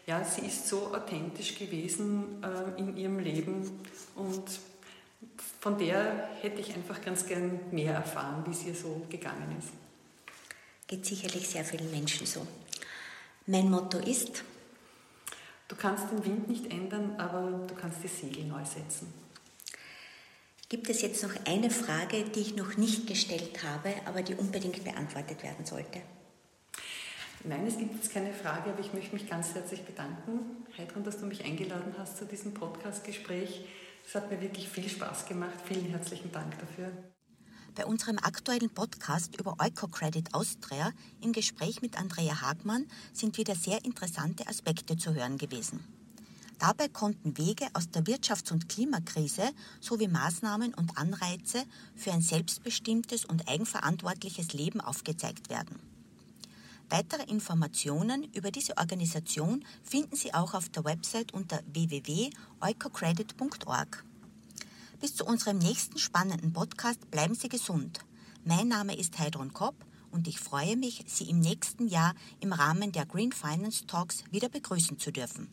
ja, 0.07 0.25
sie 0.25 0.47
ist 0.47 0.69
so 0.69 0.95
authentisch 0.95 1.59
gewesen 1.59 2.43
äh, 2.43 2.79
in 2.81 2.97
ihrem 2.97 3.19
Leben 3.19 3.81
und 4.15 4.43
von 5.61 5.79
der 5.79 6.29
hätte 6.41 6.61
ich 6.61 6.75
einfach 6.75 7.01
ganz 7.01 7.27
gern 7.27 7.61
mehr 7.71 7.95
erfahren, 7.95 8.45
wie 8.47 8.51
es 8.51 8.65
ihr 8.65 8.75
so 8.75 9.07
gegangen 9.09 9.57
ist. 9.59 9.69
Geht 10.89 11.07
sicherlich 11.07 11.49
sehr 11.49 11.65
vielen 11.65 11.91
Menschen 11.91 12.27
so. 12.27 12.47
Mein 13.47 13.71
Motto 13.71 13.99
ist, 13.99 14.43
du 15.69 15.77
kannst 15.77 16.11
den 16.11 16.25
Wind 16.25 16.49
nicht 16.49 16.73
ändern, 16.73 17.15
aber 17.19 17.65
du 17.67 17.75
kannst 17.75 18.03
die 18.03 18.09
Segel 18.09 18.45
neu 18.45 18.65
setzen. 18.65 19.13
Gibt 20.69 20.89
es 20.89 21.03
jetzt 21.03 21.23
noch 21.23 21.35
eine 21.45 21.71
Frage, 21.71 22.25
die 22.25 22.41
ich 22.41 22.57
noch 22.57 22.77
nicht 22.77 23.07
gestellt 23.07 23.63
habe, 23.63 23.95
aber 24.07 24.23
die 24.23 24.35
unbedingt 24.35 24.83
beantwortet 24.83 25.43
werden 25.43 25.67
sollte? 25.67 26.01
Nein, 27.45 27.67
es 27.67 27.77
gibt 27.77 27.95
jetzt 27.95 28.13
keine 28.13 28.33
Frage, 28.33 28.71
aber 28.71 28.79
ich 28.79 28.93
möchte 28.93 29.15
mich 29.15 29.29
ganz 29.29 29.55
herzlich 29.55 29.85
bedanken, 29.85 30.65
Heidrun, 30.79 31.03
dass 31.03 31.19
du 31.19 31.27
mich 31.27 31.45
eingeladen 31.45 31.93
hast 31.99 32.17
zu 32.19 32.25
diesem 32.25 32.55
Podcast-Gespräch. 32.55 33.67
Es 34.07 34.15
hat 34.15 34.31
mir 34.31 34.41
wirklich 34.41 34.69
viel 34.69 34.89
Spaß 34.89 35.27
gemacht. 35.27 35.59
Vielen 35.65 35.87
herzlichen 35.87 36.31
Dank 36.31 36.57
dafür. 36.61 36.93
Bei 37.75 37.85
unserem 37.85 38.19
aktuellen 38.19 38.71
Podcast 38.71 39.39
über 39.41 39.57
EucoCredit 39.59 40.35
Austria 40.35 40.93
im 41.21 41.33
Gespräch 41.33 41.83
mit 41.83 41.99
Andrea 41.99 42.43
Hagmann 42.43 42.87
sind 43.13 43.39
wieder 43.39 43.57
sehr 43.57 43.85
interessante 43.85 44.47
Aspekte 44.47 44.97
zu 44.97 45.15
hören 45.15 45.37
gewesen. 45.37 45.85
Dabei 46.61 46.87
konnten 46.89 47.37
Wege 47.39 47.67
aus 47.73 47.91
der 47.91 48.05
Wirtschafts- 48.05 48.53
und 48.53 48.69
Klimakrise 48.69 49.51
sowie 49.81 50.07
Maßnahmen 50.07 50.75
und 50.75 50.97
Anreize 50.97 51.65
für 51.97 52.13
ein 52.13 52.21
selbstbestimmtes 52.21 53.25
und 53.25 53.49
eigenverantwortliches 53.49 54.53
Leben 54.53 54.81
aufgezeigt 54.81 55.51
werden. 55.51 55.92
Weitere 56.89 57.23
Informationen 57.25 58.25
über 58.35 58.51
diese 58.51 58.77
Organisation 58.77 59.65
finden 59.83 60.17
Sie 60.17 60.35
auch 60.35 60.55
auf 60.55 60.69
der 60.69 60.85
Website 60.85 61.33
unter 61.33 61.61
www.eukocredit.org. 61.73 64.05
Bis 65.01 65.15
zu 65.15 65.25
unserem 65.25 65.59
nächsten 65.59 65.99
spannenden 65.99 66.53
Podcast 66.53 67.11
bleiben 67.11 67.35
Sie 67.35 67.49
gesund. 67.49 68.01
Mein 68.45 68.69
Name 68.69 68.97
ist 68.97 69.19
Heidrun 69.19 69.53
Kopp 69.53 69.75
und 70.11 70.29
ich 70.29 70.39
freue 70.39 70.77
mich, 70.77 71.05
Sie 71.07 71.29
im 71.29 71.41
nächsten 71.41 71.89
Jahr 71.89 72.15
im 72.41 72.53
Rahmen 72.53 72.93
der 72.93 73.07
Green 73.07 73.33
Finance 73.33 73.87
Talks 73.87 74.25
wieder 74.31 74.49
begrüßen 74.49 74.99
zu 74.99 75.11
dürfen. 75.11 75.49